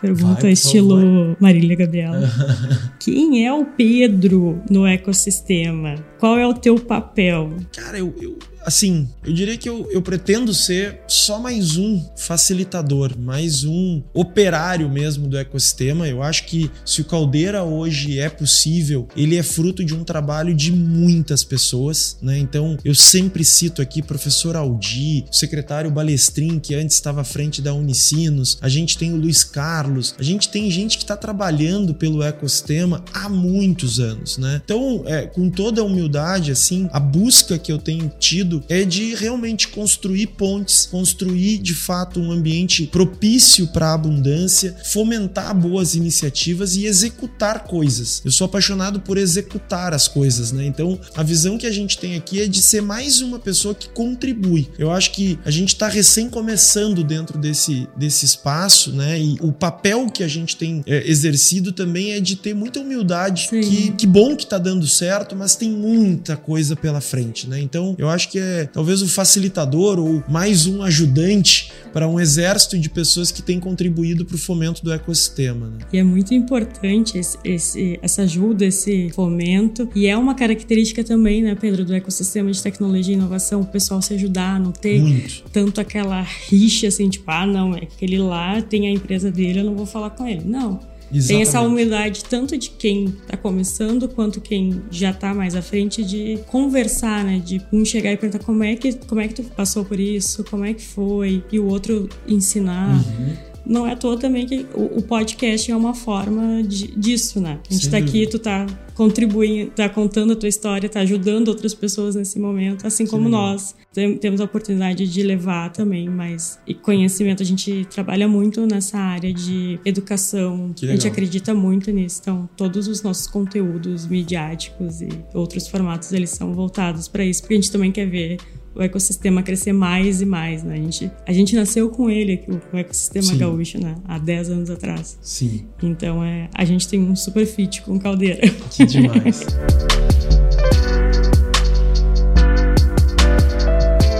Pergunta 0.00 0.42
Vai, 0.42 0.52
estilo 0.52 1.00
favor. 1.00 1.36
Marília 1.40 1.76
Gabriela. 1.76 2.30
Quem 2.98 3.46
é 3.46 3.52
o 3.52 3.64
Pedro 3.64 4.60
no 4.70 4.86
ecossistema? 4.86 5.94
Qual 6.18 6.36
é 6.36 6.46
o 6.46 6.54
teu 6.54 6.76
papel? 6.76 7.56
Cara, 7.72 7.98
eu, 7.98 8.14
eu 8.20 8.38
assim, 8.68 9.08
eu 9.24 9.32
diria 9.32 9.56
que 9.56 9.68
eu, 9.68 9.88
eu 9.90 10.02
pretendo 10.02 10.52
ser 10.52 11.00
só 11.08 11.38
mais 11.38 11.78
um 11.78 12.04
facilitador, 12.16 13.18
mais 13.18 13.64
um 13.64 14.02
operário 14.12 14.90
mesmo 14.90 15.26
do 15.26 15.38
ecossistema. 15.38 16.06
Eu 16.06 16.22
acho 16.22 16.44
que 16.44 16.70
se 16.84 17.00
o 17.00 17.04
Caldeira 17.04 17.62
hoje 17.62 18.18
é 18.18 18.28
possível, 18.28 19.08
ele 19.16 19.36
é 19.36 19.42
fruto 19.42 19.82
de 19.82 19.94
um 19.94 20.04
trabalho 20.04 20.54
de 20.54 20.70
muitas 20.70 21.42
pessoas, 21.42 22.18
né? 22.20 22.38
Então, 22.38 22.76
eu 22.84 22.94
sempre 22.94 23.42
cito 23.42 23.80
aqui 23.80 24.02
professor 24.02 24.54
Aldi, 24.54 25.24
secretário 25.32 25.90
Balestrin, 25.90 26.58
que 26.58 26.74
antes 26.74 26.96
estava 26.96 27.22
à 27.22 27.24
frente 27.24 27.62
da 27.62 27.72
Unicinos, 27.72 28.58
a 28.60 28.68
gente 28.68 28.98
tem 28.98 29.14
o 29.14 29.16
Luiz 29.16 29.44
Carlos, 29.44 30.14
a 30.18 30.22
gente 30.22 30.50
tem 30.50 30.70
gente 30.70 30.98
que 30.98 31.04
está 31.04 31.16
trabalhando 31.16 31.94
pelo 31.94 32.22
ecossistema 32.22 33.02
há 33.14 33.30
muitos 33.30 33.98
anos, 33.98 34.36
né? 34.36 34.60
Então, 34.62 35.04
é, 35.06 35.22
com 35.22 35.48
toda 35.48 35.80
a 35.80 35.84
humildade, 35.84 36.07
assim, 36.16 36.88
a 36.92 37.00
busca 37.00 37.58
que 37.58 37.70
eu 37.70 37.78
tenho 37.78 38.10
tido 38.18 38.62
é 38.68 38.84
de 38.84 39.14
realmente 39.14 39.68
construir 39.68 40.28
pontes, 40.28 40.86
construir 40.86 41.58
de 41.58 41.74
fato 41.74 42.20
um 42.20 42.30
ambiente 42.30 42.86
propício 42.86 43.66
para 43.68 43.88
a 43.90 43.94
abundância, 43.94 44.76
fomentar 44.84 45.54
boas 45.54 45.94
iniciativas 45.94 46.76
e 46.76 46.86
executar 46.86 47.64
coisas. 47.64 48.22
Eu 48.24 48.30
sou 48.30 48.44
apaixonado 48.44 49.00
por 49.00 49.18
executar 49.18 49.92
as 49.92 50.08
coisas, 50.08 50.52
né? 50.52 50.64
Então, 50.66 50.98
a 51.14 51.22
visão 51.22 51.58
que 51.58 51.66
a 51.66 51.72
gente 51.72 51.98
tem 51.98 52.16
aqui 52.16 52.40
é 52.40 52.46
de 52.46 52.62
ser 52.62 52.80
mais 52.80 53.20
uma 53.20 53.38
pessoa 53.38 53.74
que 53.74 53.88
contribui. 53.88 54.68
Eu 54.78 54.90
acho 54.90 55.12
que 55.12 55.38
a 55.44 55.50
gente 55.50 55.70
está 55.74 55.88
recém 55.88 56.28
começando 56.28 57.02
dentro 57.02 57.38
desse, 57.38 57.88
desse 57.96 58.24
espaço, 58.24 58.92
né? 58.92 59.20
E 59.20 59.36
o 59.40 59.52
papel 59.52 60.06
que 60.06 60.22
a 60.22 60.28
gente 60.28 60.56
tem 60.56 60.82
é, 60.86 61.08
exercido 61.08 61.72
também 61.72 62.12
é 62.12 62.20
de 62.20 62.36
ter 62.36 62.54
muita 62.54 62.80
humildade. 62.80 63.48
Que, 63.48 63.92
que 63.92 64.06
bom 64.06 64.36
que 64.36 64.44
está 64.44 64.58
dando 64.58 64.86
certo, 64.86 65.36
mas 65.36 65.56
tem 65.56 65.70
muita 65.98 66.36
coisa 66.36 66.76
pela 66.76 67.00
frente, 67.00 67.48
né? 67.48 67.60
Então, 67.60 67.94
eu 67.98 68.08
acho 68.08 68.30
que 68.30 68.38
é 68.38 68.64
talvez 68.66 69.02
o 69.02 69.08
facilitador 69.08 69.98
ou 69.98 70.22
mais 70.28 70.66
um 70.66 70.82
ajudante 70.82 71.72
para 71.92 72.06
um 72.06 72.20
exército 72.20 72.78
de 72.78 72.88
pessoas 72.88 73.32
que 73.32 73.42
têm 73.42 73.58
contribuído 73.58 74.24
para 74.24 74.36
o 74.36 74.38
fomento 74.38 74.84
do 74.84 74.92
ecossistema. 74.92 75.66
Né? 75.66 75.78
E 75.92 75.98
é 75.98 76.02
muito 76.02 76.32
importante 76.34 77.18
esse, 77.18 77.38
esse, 77.42 77.98
essa 78.02 78.22
ajuda, 78.22 78.64
esse 78.64 79.10
fomento. 79.10 79.88
E 79.94 80.06
é 80.06 80.16
uma 80.16 80.34
característica 80.34 81.02
também, 81.02 81.42
né, 81.42 81.54
Pedro, 81.54 81.84
do 81.84 81.94
ecossistema 81.94 82.50
de 82.50 82.62
tecnologia 82.62 83.14
e 83.14 83.18
inovação, 83.18 83.60
o 83.62 83.66
pessoal 83.66 84.00
se 84.00 84.14
ajudar, 84.14 84.60
não 84.60 84.72
ter 84.72 85.00
muito. 85.00 85.44
tanto 85.52 85.80
aquela 85.80 86.22
rixa 86.22 86.88
assim, 86.88 87.08
tipo, 87.08 87.30
ah, 87.30 87.46
não, 87.46 87.74
é 87.74 87.82
aquele 87.82 88.18
lá 88.18 88.60
tem 88.62 88.86
a 88.86 88.90
empresa 88.90 89.30
dele, 89.30 89.60
eu 89.60 89.64
não 89.64 89.74
vou 89.74 89.86
falar 89.86 90.10
com 90.10 90.26
ele. 90.26 90.44
Não. 90.44 90.80
Exatamente. 91.12 91.28
Tem 91.28 91.42
essa 91.42 91.60
humildade 91.60 92.24
tanto 92.24 92.56
de 92.56 92.70
quem 92.70 93.06
está 93.06 93.36
começando 93.36 94.08
quanto 94.08 94.40
quem 94.40 94.82
já 94.90 95.10
está 95.10 95.32
mais 95.32 95.54
à 95.54 95.62
frente 95.62 96.04
de 96.04 96.38
conversar, 96.46 97.24
né? 97.24 97.40
De 97.44 97.60
um 97.72 97.84
chegar 97.84 98.12
e 98.12 98.16
perguntar 98.16 98.44
como 98.44 98.62
é 98.62 98.76
que 98.76 98.92
como 98.92 99.20
é 99.20 99.28
que 99.28 99.34
tu 99.34 99.42
passou 99.44 99.84
por 99.84 99.98
isso, 99.98 100.44
como 100.44 100.64
é 100.64 100.74
que 100.74 100.82
foi 100.82 101.42
e 101.50 101.58
o 101.58 101.66
outro 101.66 102.08
ensinar. 102.26 102.94
Uhum 102.94 103.48
não 103.68 103.86
é 103.86 103.92
à 103.92 103.96
toa 103.96 104.18
também 104.18 104.46
que 104.46 104.66
o, 104.74 105.02
podcast 105.02 105.70
é 105.70 105.76
uma 105.76 105.94
forma 105.94 106.62
de, 106.62 106.88
disso, 106.96 107.38
né? 107.40 107.60
A 107.68 107.72
gente 107.72 107.84
Sim. 107.84 107.90
tá 107.90 107.98
aqui, 107.98 108.26
tu 108.26 108.38
tá 108.38 108.66
contribuindo, 108.94 109.70
tá 109.70 109.88
contando 109.88 110.32
a 110.32 110.36
tua 110.36 110.48
história, 110.48 110.88
tá 110.88 111.00
ajudando 111.00 111.48
outras 111.48 111.74
pessoas 111.74 112.14
nesse 112.14 112.40
momento, 112.40 112.86
assim 112.86 113.06
como 113.06 113.24
Sim. 113.24 113.30
nós 113.30 113.76
tem, 113.92 114.16
temos 114.16 114.40
a 114.40 114.44
oportunidade 114.44 115.06
de 115.06 115.22
levar 115.22 115.70
também 115.70 116.08
mais 116.08 116.58
e 116.66 116.74
conhecimento. 116.74 117.42
A 117.42 117.46
gente 117.46 117.86
trabalha 117.90 118.26
muito 118.26 118.66
nessa 118.66 118.98
área 118.98 119.32
de 119.32 119.78
educação, 119.84 120.74
a 120.82 120.86
gente 120.86 121.06
acredita 121.06 121.54
muito 121.54 121.90
nisso. 121.90 122.20
Então, 122.22 122.48
todos 122.56 122.88
os 122.88 123.02
nossos 123.02 123.26
conteúdos 123.26 124.06
midiáticos 124.06 125.02
e 125.02 125.08
outros 125.34 125.68
formatos, 125.68 126.12
eles 126.12 126.30
são 126.30 126.54
voltados 126.54 127.06
para 127.06 127.24
isso, 127.24 127.42
porque 127.42 127.54
a 127.54 127.56
gente 127.56 127.70
também 127.70 127.92
quer 127.92 128.06
ver 128.06 128.38
o 128.78 128.82
ecossistema 128.82 129.42
crescer 129.42 129.72
mais 129.72 130.22
e 130.22 130.24
mais, 130.24 130.62
né? 130.62 130.74
A 130.74 130.76
gente, 130.76 131.10
a 131.26 131.32
gente 131.32 131.56
nasceu 131.56 131.90
com 131.90 132.08
ele, 132.08 132.44
o 132.72 132.76
ecossistema 132.76 133.26
Sim. 133.26 133.38
gaúcho, 133.38 133.82
né? 133.82 133.96
Há 134.04 134.18
10 134.18 134.50
anos 134.50 134.70
atrás. 134.70 135.18
Sim. 135.20 135.66
Então, 135.82 136.22
é, 136.22 136.48
a 136.54 136.64
gente 136.64 136.86
tem 136.86 137.00
um 137.00 137.16
super 137.16 137.44
fit 137.44 137.82
com 137.82 137.98
caldeira. 137.98 138.40
Que 138.70 138.86
demais. 138.86 139.44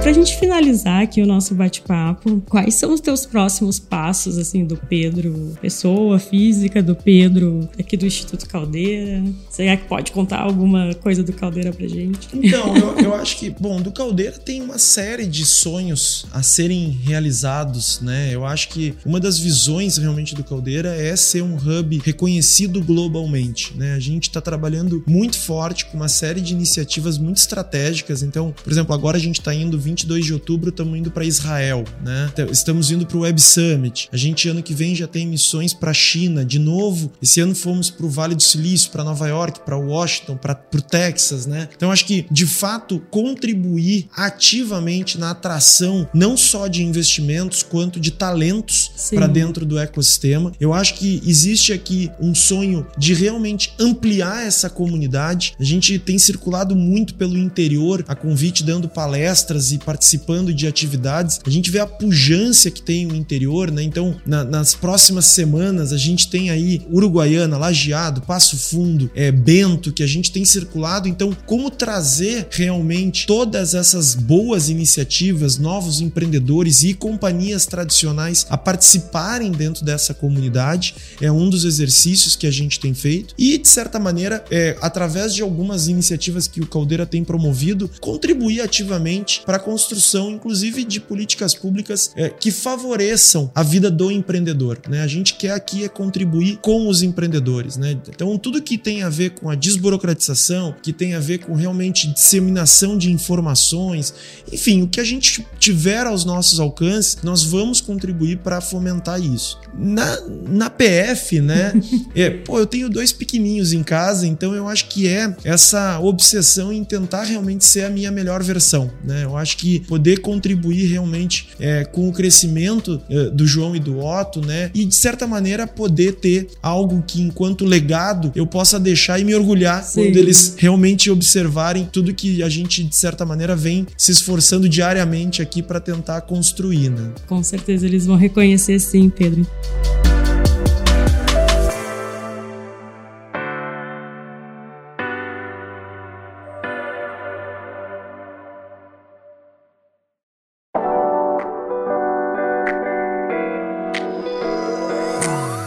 Pra 0.09 0.15
gente 0.15 0.39
finalizar 0.39 1.03
aqui 1.03 1.21
o 1.21 1.27
nosso 1.27 1.55
bate-papo, 1.55 2.43
quais 2.49 2.77
são 2.77 2.95
os 2.95 2.99
teus 2.99 3.27
próximos 3.27 3.79
passos, 3.79 4.39
assim, 4.39 4.65
do 4.65 4.75
Pedro, 4.75 5.55
pessoa 5.61 6.19
física 6.19 6.83
do 6.83 6.97
Pedro, 6.97 7.69
aqui 7.79 7.95
do 7.95 8.07
Instituto 8.07 8.49
Caldeira? 8.49 9.23
Será 9.51 9.77
que 9.77 9.85
pode 9.85 10.11
contar 10.11 10.39
alguma 10.41 10.95
coisa 10.95 11.23
do 11.23 11.31
Caldeira 11.31 11.75
pra 11.75 11.87
gente? 11.87 12.27
Então, 12.33 12.75
eu, 12.75 12.99
eu 13.01 13.15
acho 13.15 13.37
que, 13.37 13.51
bom, 13.51 13.83
do 13.83 13.93
Caldeira 13.93 14.39
tem 14.39 14.63
uma 14.63 14.79
série 14.79 15.27
de 15.27 15.45
sonhos 15.45 16.25
a 16.33 16.43
serem 16.43 16.89
realizados, 16.89 18.01
né? 18.01 18.31
Eu 18.33 18.47
acho 18.47 18.71
que 18.71 18.95
uma 19.05 19.21
das 19.21 19.39
visões 19.39 19.99
realmente 19.99 20.35
do 20.35 20.43
Caldeira 20.43 20.89
é 20.89 21.15
ser 21.17 21.43
um 21.43 21.57
hub 21.57 22.01
reconhecido 22.03 22.83
globalmente, 22.83 23.75
né? 23.77 23.93
A 23.93 24.01
gente 24.01 24.31
tá 24.31 24.41
trabalhando 24.41 25.05
muito 25.07 25.39
forte 25.39 25.85
com 25.85 25.99
uma 25.99 26.09
série 26.09 26.41
de 26.41 26.55
iniciativas 26.55 27.19
muito 27.19 27.37
estratégicas. 27.37 28.23
Então, 28.23 28.55
por 28.65 28.73
exemplo, 28.73 28.95
agora 28.95 29.19
a 29.19 29.21
gente 29.21 29.43
tá 29.43 29.55
indo 29.55 29.79
20 29.79 29.98
22 29.99 30.27
de 30.27 30.33
outubro 30.33 30.71
estamos 30.71 30.97
indo 30.97 31.11
para 31.11 31.25
Israel, 31.25 31.85
né? 32.05 32.31
Estamos 32.51 32.91
indo 32.91 33.05
para 33.05 33.17
o 33.17 33.21
Web 33.21 33.41
Summit. 33.41 34.09
A 34.13 34.17
gente 34.17 34.49
ano 34.49 34.63
que 34.63 34.73
vem 34.73 34.95
já 34.95 35.07
tem 35.09 35.27
missões 35.27 35.75
para 35.75 35.91
a 35.91 35.95
China, 35.95 36.45
de 36.45 36.59
novo. 36.59 37.11
Esse 37.21 37.41
ano 37.41 37.55
fomos 37.55 37.91
para 37.91 38.07
o 38.07 38.09
Vale 38.09 38.35
do 38.35 38.43
Silício, 38.43 38.91
para 38.91 39.03
Nova 39.03 39.27
York, 39.27 39.61
para 39.65 39.77
Washington, 39.77 40.37
para 40.37 40.61
o 40.73 40.83
Texas, 40.83 41.47
né? 41.47 41.69
Então 41.75 41.91
acho 41.91 42.05
que 42.05 42.27
de 42.31 42.47
fato 42.47 43.01
contribuir 43.11 44.09
ativamente 44.15 45.19
na 45.19 45.31
atração 45.31 46.09
não 46.15 46.37
só 46.37 46.69
de 46.69 46.85
investimentos 46.85 47.63
quanto 47.63 47.99
de 47.99 48.13
talentos 48.13 48.91
para 49.11 49.27
dentro 49.27 49.67
do 49.67 49.79
ecossistema. 49.79 50.53
Eu 50.61 50.73
acho 50.73 50.95
que 50.95 51.21
existe 51.27 51.73
aqui 51.73 52.11
um 52.21 52.35
sonho 52.35 52.87
de 52.97 53.15
realmente 53.15 53.75
ampliar 53.81 54.47
essa 54.47 54.71
comunidade. 54.71 55.55
A 55.59 55.65
gente 55.65 55.99
tem 55.99 56.19
circulado 56.19 56.77
muito 56.77 57.15
pelo 57.15 57.37
interior, 57.37 58.05
a 58.07 58.15
convite 58.15 58.63
dando 58.63 58.89
palestras 58.89 59.73
e 59.73 59.79
participando 59.89 60.53
de 60.53 60.67
atividades, 60.67 61.41
a 61.47 61.49
gente 61.49 61.71
vê 61.71 61.79
a 61.79 61.87
pujança 61.87 62.71
que 62.71 62.83
tem 62.83 63.07
o 63.07 63.17
interior, 63.17 63.71
né? 63.71 63.83
Então, 63.83 64.21
na, 64.27 64.45
nas 64.45 64.75
próximas 64.75 65.25
semanas, 65.25 65.95
a 65.95 65.97
gente 65.97 66.29
tem 66.29 66.51
aí 66.51 66.83
Uruguaiana, 66.93 67.57
Lajeado, 67.57 68.21
Passo 68.21 68.59
Fundo, 68.59 69.11
é, 69.15 69.33
Bento, 69.33 69.91
que 69.91 70.03
a 70.03 70.07
gente 70.07 70.31
tem 70.31 70.45
circulado. 70.45 71.09
Então, 71.09 71.35
como 71.47 71.71
trazer 71.71 72.49
realmente 72.51 73.27
todas 73.27 73.73
essas 73.73 74.15
boas 74.15 74.69
iniciativas, 74.69 75.57
novos 75.57 76.03
empreendedores 76.03 76.83
e 76.83 76.93
companhias 76.93 77.65
tradicionais 77.65 78.47
a 78.51 78.59
participarem 78.59 79.53
dentro 79.53 79.87
dessa 79.87 80.13
comunidade 80.13 80.97
é 81.19 81.33
um 81.33 81.49
dos 81.49 81.65
exercícios 81.65 82.37
que 82.37 82.47
a 82.47 82.51
gente 82.51 82.79
tem 82.79 82.93
feito. 82.93 83.35
E, 83.39 83.57
de 83.57 83.69
certa 83.69 83.99
maneira, 83.99 84.45
é, 84.51 84.77
através 84.83 85.35
de 85.35 85.41
algumas 85.41 85.89
iniciativas 85.89 86.47
que 86.47 86.61
o 86.61 86.67
Caldeira 86.67 87.07
tem 87.07 87.25
promovido, 87.25 87.91
contribuir 88.03 88.61
ativamente 88.61 89.41
para 89.47 89.57
a 89.57 89.61
construção, 89.79 90.33
inclusive, 90.33 90.83
de 90.83 90.99
políticas 90.99 91.55
públicas 91.55 92.11
é, 92.17 92.29
que 92.29 92.51
favoreçam 92.51 93.49
a 93.55 93.63
vida 93.63 93.89
do 93.89 94.11
empreendedor. 94.11 94.81
Né? 94.89 95.03
A 95.03 95.07
gente 95.07 95.35
quer 95.35 95.53
aqui 95.53 95.85
é 95.85 95.89
contribuir 95.89 96.57
com 96.57 96.89
os 96.89 97.01
empreendedores. 97.01 97.77
Né? 97.77 97.97
Então, 98.09 98.37
tudo 98.37 98.61
que 98.61 98.77
tem 98.77 99.05
a 99.05 99.09
ver 99.09 99.31
com 99.31 99.49
a 99.49 99.55
desburocratização, 99.55 100.75
que 100.83 100.93
tem 100.93 101.15
a 101.15 101.21
ver 101.21 101.39
com 101.39 101.55
realmente 101.55 102.13
disseminação 102.13 102.99
de 102.99 103.13
informações, 103.13 104.13
enfim, 104.53 104.83
o 104.83 104.89
que 104.89 104.99
a 104.99 105.05
gente 105.05 105.47
tiver 105.61 106.05
aos 106.05 106.25
nossos 106.25 106.59
alcances, 106.59 107.19
nós 107.23 107.45
vamos 107.45 107.81
contribuir 107.81 108.39
para 108.39 108.61
fomentar 108.61 109.23
isso. 109.23 109.61
Na, 109.79 110.21
na 110.49 110.69
PF, 110.69 111.41
né? 111.41 111.73
é, 112.17 112.31
pô, 112.31 112.59
eu 112.59 112.67
tenho 112.67 112.89
dois 112.89 113.13
pequenininhos 113.13 113.73
em 113.73 113.85
casa, 113.85 114.27
então 114.27 114.55
eu 114.55 114.67
acho 114.67 114.89
que 114.89 115.07
é 115.07 115.37
essa 115.45 116.01
obsessão 116.01 116.73
em 116.73 116.83
tentar 116.83 117.23
realmente 117.23 117.65
ser 117.65 117.85
a 117.85 117.91
minha 117.91 118.11
melhor 118.11 118.43
versão. 118.43 118.89
Né? 119.05 119.25
Eu 119.25 119.37
acho 119.37 119.57
que 119.59 119.81
poder 119.81 120.21
contribuir 120.21 120.87
realmente 120.87 121.49
é, 121.59 121.85
com 121.85 122.09
o 122.09 122.13
crescimento 122.13 123.03
é, 123.11 123.25
do 123.31 123.47
João 123.47 123.75
e 123.75 123.81
do 123.81 123.99
Otto, 123.99 124.41
né? 124.41 124.71
E 124.73 124.85
de 124.85 124.95
certa 124.95 125.27
maneira 125.27 125.67
poder 125.67 126.13
ter 126.15 126.49
algo 126.63 127.03
que, 127.07 127.21
enquanto 127.21 127.65
legado, 127.65 128.31
eu 128.35 128.47
possa 128.47 128.79
deixar 128.79 129.19
e 129.19 129.25
me 129.25 129.35
orgulhar 129.35 129.83
Sim. 129.83 130.05
quando 130.05 130.17
eles 130.17 130.55
realmente 130.57 131.11
observarem 131.11 131.89
tudo 131.93 132.15
que 132.15 132.43
a 132.43 132.49
gente, 132.49 132.85
de 132.85 132.95
certa 132.95 133.27
maneira, 133.27 133.57
vem 133.57 133.87
se 133.97 134.13
esforçando 134.13 134.69
diariamente 134.69 135.43
aqui 135.43 135.61
para 135.61 135.81
tentar 135.81 136.21
construir, 136.23 136.91
né? 136.91 137.11
Com 137.27 137.43
certeza 137.43 137.85
eles 137.85 138.07
vão 138.07 138.17
reconhecer 138.17 138.79
sim, 138.79 139.11
Pedro. 139.11 139.45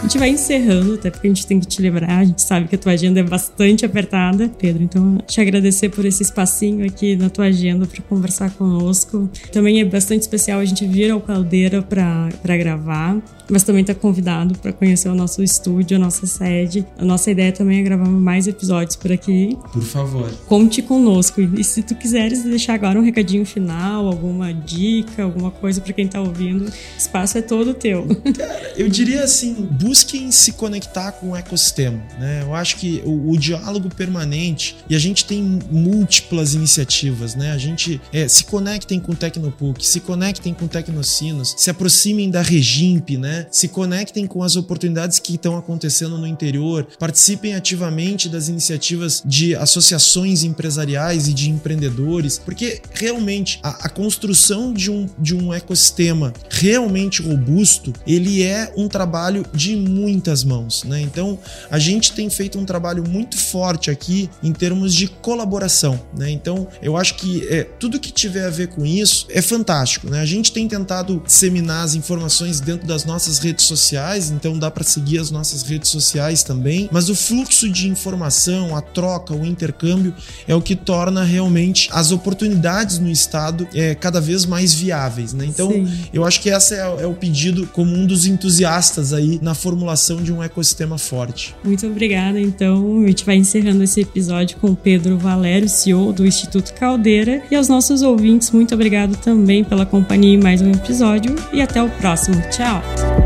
Gente 0.02 0.18
vai 0.18 0.30
encerrando, 0.30 0.96
até 0.96 1.10
porque 1.10 1.28
a 1.28 1.30
gente 1.30 1.46
tem 1.46 1.60
que 1.60 1.68
te 1.68 1.82
lembrar, 1.82 2.20
a 2.20 2.24
gente 2.24 2.42
sabe 2.42 2.68
que 2.68 2.76
a 2.76 2.78
tua 2.78 2.92
agenda 2.94 3.20
é 3.20 3.24
bastante 3.24 3.86
apertada, 3.86 4.50
Pedro. 4.60 4.84
Então, 4.84 5.18
te 5.28 5.40
agradecer 5.40 5.90
por 5.90 6.06
esse 6.06 6.24
espacinho 6.24 6.86
aqui 6.86 7.16
na 7.16 7.30
tua 7.30 7.46
agenda 7.46 7.86
para 7.86 8.02
conversar 8.04 8.52
conosco. 8.52 9.30
Também 9.52 9.80
é 9.80 9.86
bastante 9.86 10.22
especial 10.22 10.60
a 10.60 10.66
gente 10.66 10.86
vir 10.86 11.12
ao 11.12 11.22
Caldeira 11.22 11.82
para 11.82 12.58
gravar 12.58 13.18
mas 13.52 13.64
também 13.64 13.82
está 13.82 13.94
convidado 13.94 14.58
para 14.58 14.72
conhecer 14.72 15.10
o 15.10 15.16
nosso 15.16 15.44
estúdio, 15.44 15.98
a 15.98 16.00
nossa 16.00 16.26
sede. 16.26 16.86
A 16.98 17.06
nossa 17.06 17.30
ideia 17.30 17.52
também 17.52 17.80
é 17.80 17.84
gravar 17.84 18.08
mais 18.08 18.48
episódios 18.48 18.96
por 18.96 19.12
aqui. 19.12 19.58
Por 19.74 19.84
favor. 19.84 20.32
Conte 20.48 20.82
conosco. 20.82 21.42
E 21.42 21.64
se 21.64 21.84
tu 21.84 21.96
quiseres 21.96 22.44
deixar 22.44 22.74
agora 22.74 22.98
um 22.98 23.04
recadinho 23.04 23.46
final, 23.46 24.08
alguma 24.08 24.54
dica, 24.54 25.24
alguma 25.24 25.52
coisa 25.52 25.82
para 25.82 25.94
quem 25.94 26.06
está 26.06 26.22
ouvindo, 26.22 26.66
o 26.66 26.72
espaço 26.98 27.38
é 27.38 27.42
todo 27.42 27.74
teu. 27.74 28.08
Cara, 28.38 28.74
eu 28.78 28.88
diria 28.88 29.24
assim, 29.24 29.54
busquem 29.72 30.32
se 30.32 30.54
conectar 30.54 31.12
com 31.14 31.32
o 31.32 31.36
ecossistema, 31.36 32.02
né? 32.20 32.42
Eu 32.44 32.56
acho 32.56 32.78
que 32.78 33.02
o, 33.06 33.32
o 33.32 33.38
diálogo 33.38 33.90
permanente 33.94 34.78
e 34.90 34.96
a 34.96 35.00
gente 35.00 35.26
tem 35.26 35.60
múltiplas 35.70 36.54
iniciativas, 36.54 37.36
né? 37.36 37.52
A 37.52 37.58
gente 37.58 38.00
é, 38.14 38.28
se 38.28 38.46
conectem 38.46 39.00
com 39.00 39.12
o 39.12 39.16
Tecnopuc, 39.16 39.86
se 39.86 40.00
conectem 40.00 40.54
com 40.54 40.66
o 40.66 40.68
Tecnocinos, 40.68 41.56
se 41.58 41.70
aproximem 41.70 42.30
da 42.30 42.42
Regimp, 42.42 43.12
Se 43.50 43.68
conectem 43.68 44.28
com 44.28 44.44
as 44.44 44.56
oportunidades 44.56 45.20
que 45.20 45.36
estão 45.36 45.58
acontecendo 45.58 46.18
no 46.18 46.28
interior, 46.28 46.88
participem 47.00 47.56
ativamente 47.56 48.30
das 48.30 48.48
iniciativas 48.48 49.22
de 49.26 49.56
associações 49.56 50.44
empresariais 50.44 51.28
e 51.28 51.34
de 51.34 51.50
empreendedores, 51.50 52.40
porque 52.40 52.82
realmente 52.94 53.60
a, 53.64 53.86
a 53.86 53.90
construção 53.90 54.74
de 54.74 54.92
um, 54.92 55.08
de 55.18 55.36
um 55.36 55.54
ecossistema 55.54 56.34
realmente 56.50 57.22
robusto, 57.22 57.94
ele 58.06 58.44
é 58.44 58.72
um 58.76 58.88
trabalho 58.88 59.46
de 59.54 59.76
muitas 59.76 60.44
mãos, 60.44 60.84
né? 60.84 61.02
Então, 61.02 61.38
a 61.70 61.80
gente 61.80 62.14
tem 62.14 62.30
feito 62.30 62.60
um 62.60 62.66
trabalho 62.66 63.04
muito 63.08 63.38
forte 63.38 63.90
aqui 63.90 64.30
em 64.44 64.52
termos 64.52 64.94
de 64.94 65.08
colaboração, 65.08 66.00
né? 66.18 66.30
Então, 66.30 66.68
eu 66.82 66.98
acho 66.98 67.16
que 67.16 67.48
é, 67.48 67.64
tudo 67.64 68.00
que 68.00 68.12
tiver 68.12 68.46
a 68.46 68.50
ver 68.50 68.68
com 68.68 68.86
isso 68.86 69.28
é 69.30 69.42
fantástico, 69.42 70.10
né? 70.10 70.20
A 70.22 70.26
gente 70.26 70.52
tem 70.52 70.68
tentado 70.68 71.22
disseminar 71.26 71.84
as 71.84 71.96
informações 71.96 72.60
dentro 72.60 72.88
das 72.88 73.06
nossas 73.06 73.31
nossas 73.32 73.40
redes 73.40 73.66
sociais, 73.66 74.30
então 74.30 74.58
dá 74.58 74.70
para 74.70 74.84
seguir 74.84 75.20
as 75.20 75.32
nossas 75.32 75.64
redes 75.64 75.90
sociais 75.90 76.44
também. 76.44 76.90
Mas 76.92 77.10
o 77.10 77.16
fluxo 77.16 77.70
de 77.70 77.88
informação, 77.88 78.76
a 78.76 78.82
troca, 78.82 79.34
o 79.34 79.46
intercâmbio 79.46 80.14
é 80.48 80.54
o 80.56 80.62
que 80.62 80.76
torna 80.76 81.24
realmente 81.24 81.90
as 81.92 82.12
oportunidades 82.12 83.00
no 83.00 83.10
estado 83.10 83.68
é, 83.74 83.96
cada 83.96 84.20
vez 84.20 84.46
mais 84.46 84.74
viáveis, 84.74 85.34
né? 85.34 85.46
Então, 85.46 85.72
Sim. 85.72 85.88
eu 86.14 86.26
acho 86.26 86.42
que 86.42 86.50
esse 86.50 86.74
é, 86.74 86.80
é, 86.80 87.08
o 87.08 87.14
pedido 87.14 87.68
como 87.68 87.94
um 87.94 88.06
dos 88.06 88.26
entusiastas 88.26 89.14
aí 89.14 89.40
na 89.42 89.54
formulação 89.54 90.22
de 90.22 90.34
um 90.34 90.44
ecossistema 90.44 90.98
forte. 90.98 91.56
Muito 91.64 91.86
obrigada. 91.88 92.40
Então, 92.40 93.04
a 93.04 93.08
gente 93.08 93.26
vai 93.26 93.36
encerrando 93.36 93.84
esse 93.84 94.02
episódio 94.02 94.58
com 94.58 94.72
o 94.72 94.76
Pedro 94.76 95.18
Valério, 95.18 95.70
CEO 95.70 96.12
do 96.12 96.26
Instituto 96.26 96.74
Caldeira, 96.74 97.44
e 97.50 97.56
aos 97.56 97.68
nossos 97.68 98.02
ouvintes, 98.02 98.52
muito 98.52 98.74
obrigado 98.74 99.16
também 99.18 99.64
pela 99.64 99.86
companhia 99.86 100.34
em 100.34 100.42
mais 100.42 100.62
um 100.62 100.72
episódio 100.72 101.36
e 101.54 101.62
até 101.62 101.82
o 101.82 101.90
próximo. 101.90 102.42
Tchau. 102.50 103.21